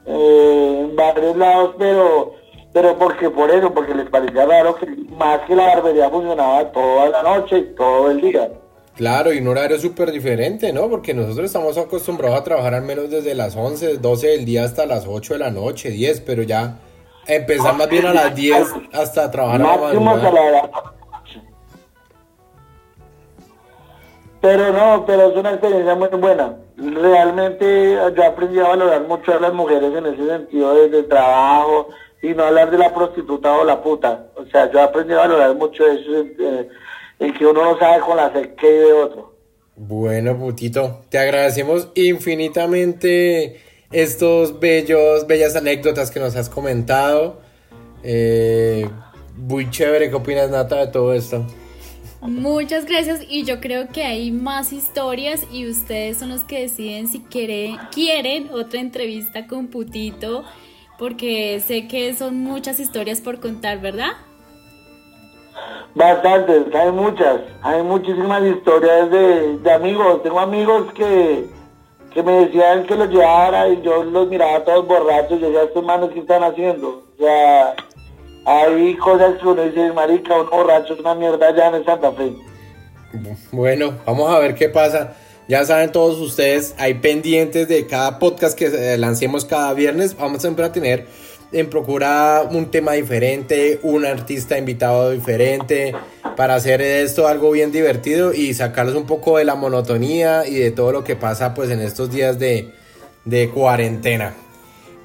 eh, 0.06 0.86
en 0.88 0.96
varios 0.96 1.36
lados, 1.36 1.74
pero 1.78 2.34
pero 2.74 2.98
porque 2.98 3.30
por 3.30 3.50
eso, 3.52 3.72
porque 3.72 3.94
les 3.94 4.10
parecía 4.10 4.44
raro 4.46 4.74
que 4.74 4.86
más 5.16 5.40
que 5.42 5.54
la 5.54 5.66
barbería 5.66 6.10
funcionaba 6.10 6.72
toda 6.72 7.08
la 7.08 7.22
noche 7.22 7.58
y 7.58 7.74
todo 7.76 8.10
el 8.10 8.20
día. 8.20 8.50
Claro, 8.96 9.32
y 9.32 9.38
un 9.38 9.48
horario 9.48 9.76
súper 9.78 10.12
diferente, 10.12 10.72
¿no? 10.72 10.88
Porque 10.88 11.14
nosotros 11.14 11.46
estamos 11.46 11.76
acostumbrados 11.76 12.38
a 12.38 12.44
trabajar 12.44 12.74
al 12.74 12.82
menos 12.82 13.10
desde 13.10 13.34
las 13.34 13.56
11, 13.56 13.98
12 13.98 14.26
del 14.28 14.44
día 14.44 14.64
hasta 14.64 14.86
las 14.86 15.06
8 15.08 15.34
de 15.34 15.38
la 15.40 15.50
noche, 15.50 15.90
10, 15.90 16.20
pero 16.20 16.44
ya 16.44 16.78
empezar 17.26 17.74
más 17.76 17.88
bien 17.88 18.06
a 18.06 18.14
las 18.14 18.34
10 18.34 18.72
hasta 18.92 19.30
trabajar 19.32 19.62
a 19.62 19.76
la 19.76 20.00
madrugada. 20.00 20.70
Pero 24.40 24.72
no, 24.72 25.04
pero 25.06 25.30
es 25.30 25.36
una 25.36 25.50
experiencia 25.52 25.94
muy 25.96 26.08
buena. 26.08 26.54
Realmente 26.76 27.98
yo 28.14 28.24
aprendí 28.24 28.60
a 28.60 28.68
valorar 28.68 29.02
mucho 29.08 29.32
a 29.32 29.40
las 29.40 29.52
mujeres 29.54 29.92
en 29.92 30.06
ese 30.06 30.26
sentido 30.26 30.74
de, 30.74 30.88
de 30.90 31.02
trabajo 31.04 31.88
y 32.22 32.32
no 32.34 32.44
hablar 32.44 32.70
de 32.70 32.78
la 32.78 32.94
prostituta 32.94 33.52
o 33.54 33.64
la 33.64 33.82
puta. 33.82 34.26
O 34.36 34.44
sea, 34.46 34.70
yo 34.70 34.82
aprendí 34.82 35.14
a 35.14 35.18
valorar 35.18 35.56
mucho 35.56 35.84
eso 35.86 36.26
eh, 36.38 36.68
en 37.26 37.34
que 37.34 37.46
uno 37.46 37.64
no 37.72 37.78
sabe 37.78 38.00
con 38.00 38.16
la 38.16 38.32
sed 38.32 38.54
que 38.54 38.68
vive 38.70 38.92
otro. 38.92 39.34
Bueno, 39.76 40.38
putito, 40.38 41.00
te 41.08 41.18
agradecemos 41.18 41.88
infinitamente 41.94 43.60
estos 43.90 44.60
bellos, 44.60 45.26
bellas 45.26 45.56
anécdotas 45.56 46.10
que 46.10 46.20
nos 46.20 46.36
has 46.36 46.48
comentado. 46.48 47.40
Eh, 48.02 48.88
muy 49.36 49.70
chévere, 49.70 50.08
¿qué 50.10 50.14
opinas, 50.14 50.50
Nata, 50.50 50.76
de 50.86 50.86
todo 50.92 51.12
esto? 51.14 51.44
Muchas 52.20 52.86
gracias 52.86 53.20
y 53.28 53.44
yo 53.44 53.60
creo 53.60 53.88
que 53.88 54.02
hay 54.04 54.30
más 54.30 54.72
historias 54.72 55.42
y 55.52 55.68
ustedes 55.68 56.16
son 56.18 56.30
los 56.30 56.40
que 56.42 56.60
deciden 56.60 57.06
si 57.08 57.20
quiere- 57.20 57.76
quieren 57.92 58.48
otra 58.50 58.80
entrevista 58.80 59.46
con 59.46 59.66
Putito 59.66 60.44
porque 60.98 61.60
sé 61.66 61.86
que 61.86 62.14
son 62.14 62.36
muchas 62.38 62.80
historias 62.80 63.20
por 63.20 63.40
contar, 63.40 63.80
¿verdad? 63.80 64.12
Bastantes, 65.94 66.74
hay 66.74 66.90
muchas, 66.90 67.40
hay 67.62 67.82
muchísimas 67.82 68.42
historias 68.42 69.10
de, 69.10 69.58
de 69.58 69.72
amigos. 69.72 70.22
Tengo 70.22 70.40
amigos 70.40 70.92
que, 70.92 71.46
que 72.12 72.22
me 72.22 72.46
decían 72.46 72.84
que 72.84 72.96
los 72.96 73.08
llevara 73.08 73.68
y 73.68 73.80
yo 73.82 74.02
los 74.02 74.28
miraba 74.28 74.64
todos 74.64 74.86
borrachos. 74.86 75.40
Yo 75.40 75.52
ya 75.52 75.62
estos 75.62 75.84
manos 75.84 76.10
que 76.10 76.20
están 76.20 76.42
haciendo. 76.42 77.04
O 77.14 77.22
sea, 77.22 77.74
hay 78.44 78.96
cosas 78.96 79.40
que 79.40 79.46
uno 79.46 79.62
dice, 79.62 79.92
marica, 79.92 80.40
un 80.40 80.50
borracho 80.50 80.94
es 80.94 81.00
una 81.00 81.14
mierda 81.14 81.54
ya 81.54 81.68
en 81.68 81.84
Santa 81.84 82.12
Fe. 82.12 82.34
Bueno, 83.52 83.94
vamos 84.04 84.30
a 84.30 84.38
ver 84.40 84.54
qué 84.54 84.68
pasa. 84.68 85.14
Ya 85.46 85.64
saben 85.64 85.92
todos 85.92 86.18
ustedes, 86.20 86.74
hay 86.78 86.94
pendientes 86.94 87.68
de 87.68 87.86
cada 87.86 88.18
podcast 88.18 88.58
que 88.58 88.66
eh, 88.66 88.96
lancemos 88.96 89.44
cada 89.44 89.74
viernes. 89.74 90.16
Vamos 90.16 90.40
siempre 90.40 90.64
a 90.64 90.72
tener 90.72 91.06
en 91.54 91.70
procura 91.70 92.42
un 92.50 92.70
tema 92.70 92.92
diferente, 92.92 93.78
un 93.82 94.04
artista 94.04 94.58
invitado 94.58 95.10
diferente, 95.10 95.94
para 96.36 96.56
hacer 96.56 96.82
esto 96.82 97.28
algo 97.28 97.52
bien 97.52 97.70
divertido 97.70 98.34
y 98.34 98.52
sacarlos 98.54 98.96
un 98.96 99.06
poco 99.06 99.38
de 99.38 99.44
la 99.44 99.54
monotonía 99.54 100.46
y 100.46 100.54
de 100.56 100.72
todo 100.72 100.90
lo 100.90 101.04
que 101.04 101.14
pasa 101.14 101.54
pues 101.54 101.70
en 101.70 101.80
estos 101.80 102.10
días 102.10 102.38
de, 102.38 102.72
cuarentena. 103.54 104.34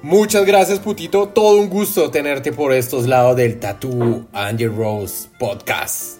Muchas 0.02 0.44
gracias, 0.44 0.80
putito. 0.80 1.28
Todo 1.28 1.60
un 1.60 1.70
gusto 1.70 2.10
tenerte 2.10 2.52
por 2.52 2.72
estos 2.72 3.06
lados 3.06 3.36
del 3.36 3.60
Tattoo 3.60 4.26
Angel 4.32 4.74
Rose 4.74 5.28
Podcast. 5.38 6.18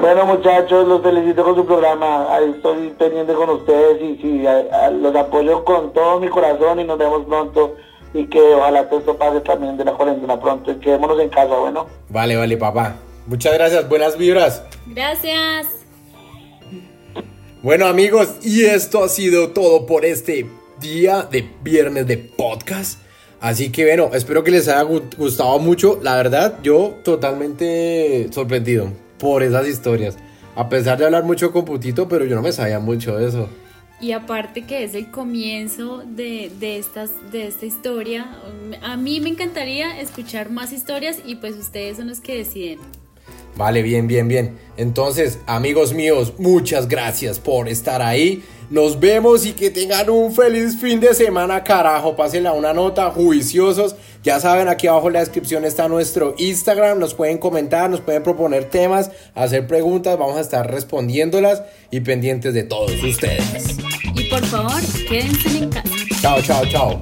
Bueno, 0.00 0.26
muchachos, 0.26 0.86
los 0.86 1.02
felicito 1.02 1.42
con 1.42 1.56
su 1.56 1.66
programa. 1.66 2.32
Ahí 2.32 2.50
estoy 2.50 2.90
pendiente 2.90 3.32
con 3.32 3.50
ustedes 3.50 4.00
y 4.00 4.44
los 5.00 5.16
apoyo 5.16 5.64
con 5.64 5.92
todo 5.92 6.20
mi 6.20 6.28
corazón 6.28 6.78
y 6.80 6.84
nos 6.84 6.98
vemos 6.98 7.24
pronto. 7.24 7.74
Y 8.16 8.26
que 8.28 8.40
ojalá 8.40 8.88
todo 8.88 9.00
esto 9.00 9.18
pase 9.18 9.40
también 9.40 9.76
de 9.76 9.84
la 9.84 9.92
cuarentena 9.92 10.40
pronto 10.40 10.72
y 10.72 10.76
quedémonos 10.76 11.20
en 11.20 11.28
casa, 11.28 11.54
bueno. 11.54 11.86
Vale, 12.08 12.34
vale, 12.36 12.56
papá. 12.56 12.96
Muchas 13.26 13.52
gracias, 13.52 13.86
buenas 13.88 14.16
vibras. 14.16 14.62
Gracias. 14.86 15.66
Bueno, 17.62 17.86
amigos, 17.86 18.36
y 18.42 18.64
esto 18.64 19.04
ha 19.04 19.08
sido 19.08 19.50
todo 19.50 19.84
por 19.84 20.06
este 20.06 20.46
día 20.80 21.28
de 21.30 21.50
viernes 21.62 22.06
de 22.06 22.16
podcast. 22.16 23.00
Así 23.38 23.70
que 23.70 23.84
bueno, 23.84 24.10
espero 24.14 24.42
que 24.42 24.50
les 24.50 24.66
haya 24.68 24.82
gustado 24.82 25.58
mucho. 25.58 25.98
La 26.02 26.16
verdad, 26.16 26.58
yo 26.62 26.94
totalmente 27.04 28.28
sorprendido 28.32 28.92
por 29.18 29.42
esas 29.42 29.68
historias. 29.68 30.16
A 30.54 30.70
pesar 30.70 30.96
de 30.96 31.04
hablar 31.04 31.24
mucho 31.24 31.52
con 31.52 31.66
Putito, 31.66 32.08
pero 32.08 32.24
yo 32.24 32.34
no 32.34 32.40
me 32.40 32.52
sabía 32.52 32.78
mucho 32.78 33.18
de 33.18 33.28
eso. 33.28 33.48
Y 34.00 34.12
aparte 34.12 34.66
que 34.66 34.84
es 34.84 34.94
el 34.94 35.10
comienzo 35.10 36.02
de, 36.04 36.52
de, 36.60 36.78
estas, 36.78 37.10
de 37.32 37.46
esta 37.46 37.64
historia, 37.64 38.26
a 38.82 38.96
mí 38.96 39.20
me 39.20 39.30
encantaría 39.30 40.00
escuchar 40.00 40.50
más 40.50 40.72
historias 40.72 41.18
y 41.24 41.36
pues 41.36 41.56
ustedes 41.56 41.96
son 41.96 42.08
los 42.08 42.20
que 42.20 42.36
deciden. 42.36 42.78
Vale, 43.56 43.80
bien, 43.82 44.06
bien, 44.06 44.28
bien. 44.28 44.58
Entonces, 44.76 45.38
amigos 45.46 45.94
míos, 45.94 46.34
muchas 46.38 46.88
gracias 46.88 47.38
por 47.38 47.68
estar 47.68 48.02
ahí. 48.02 48.44
Nos 48.68 48.98
vemos 48.98 49.46
y 49.46 49.52
que 49.52 49.70
tengan 49.70 50.10
un 50.10 50.34
feliz 50.34 50.76
fin 50.80 50.98
de 50.98 51.14
semana, 51.14 51.62
carajo. 51.62 52.16
Pásenla 52.16 52.52
una 52.52 52.72
nota, 52.72 53.10
juiciosos. 53.10 53.94
Ya 54.24 54.40
saben, 54.40 54.66
aquí 54.66 54.88
abajo 54.88 55.06
en 55.06 55.12
la 55.14 55.20
descripción 55.20 55.64
está 55.64 55.88
nuestro 55.88 56.34
Instagram. 56.36 56.98
Nos 56.98 57.14
pueden 57.14 57.38
comentar, 57.38 57.88
nos 57.88 58.00
pueden 58.00 58.24
proponer 58.24 58.64
temas, 58.64 59.12
hacer 59.34 59.68
preguntas. 59.68 60.18
Vamos 60.18 60.36
a 60.36 60.40
estar 60.40 60.68
respondiéndolas 60.68 61.62
y 61.92 62.00
pendientes 62.00 62.54
de 62.54 62.64
todos 62.64 62.92
ustedes. 63.04 63.76
Y 64.16 64.24
por 64.24 64.44
favor, 64.44 64.82
quédense 65.08 65.58
en 65.58 65.70
casa. 65.70 65.90
Chao, 66.20 66.42
chao, 66.42 66.66
chao. 66.66 67.00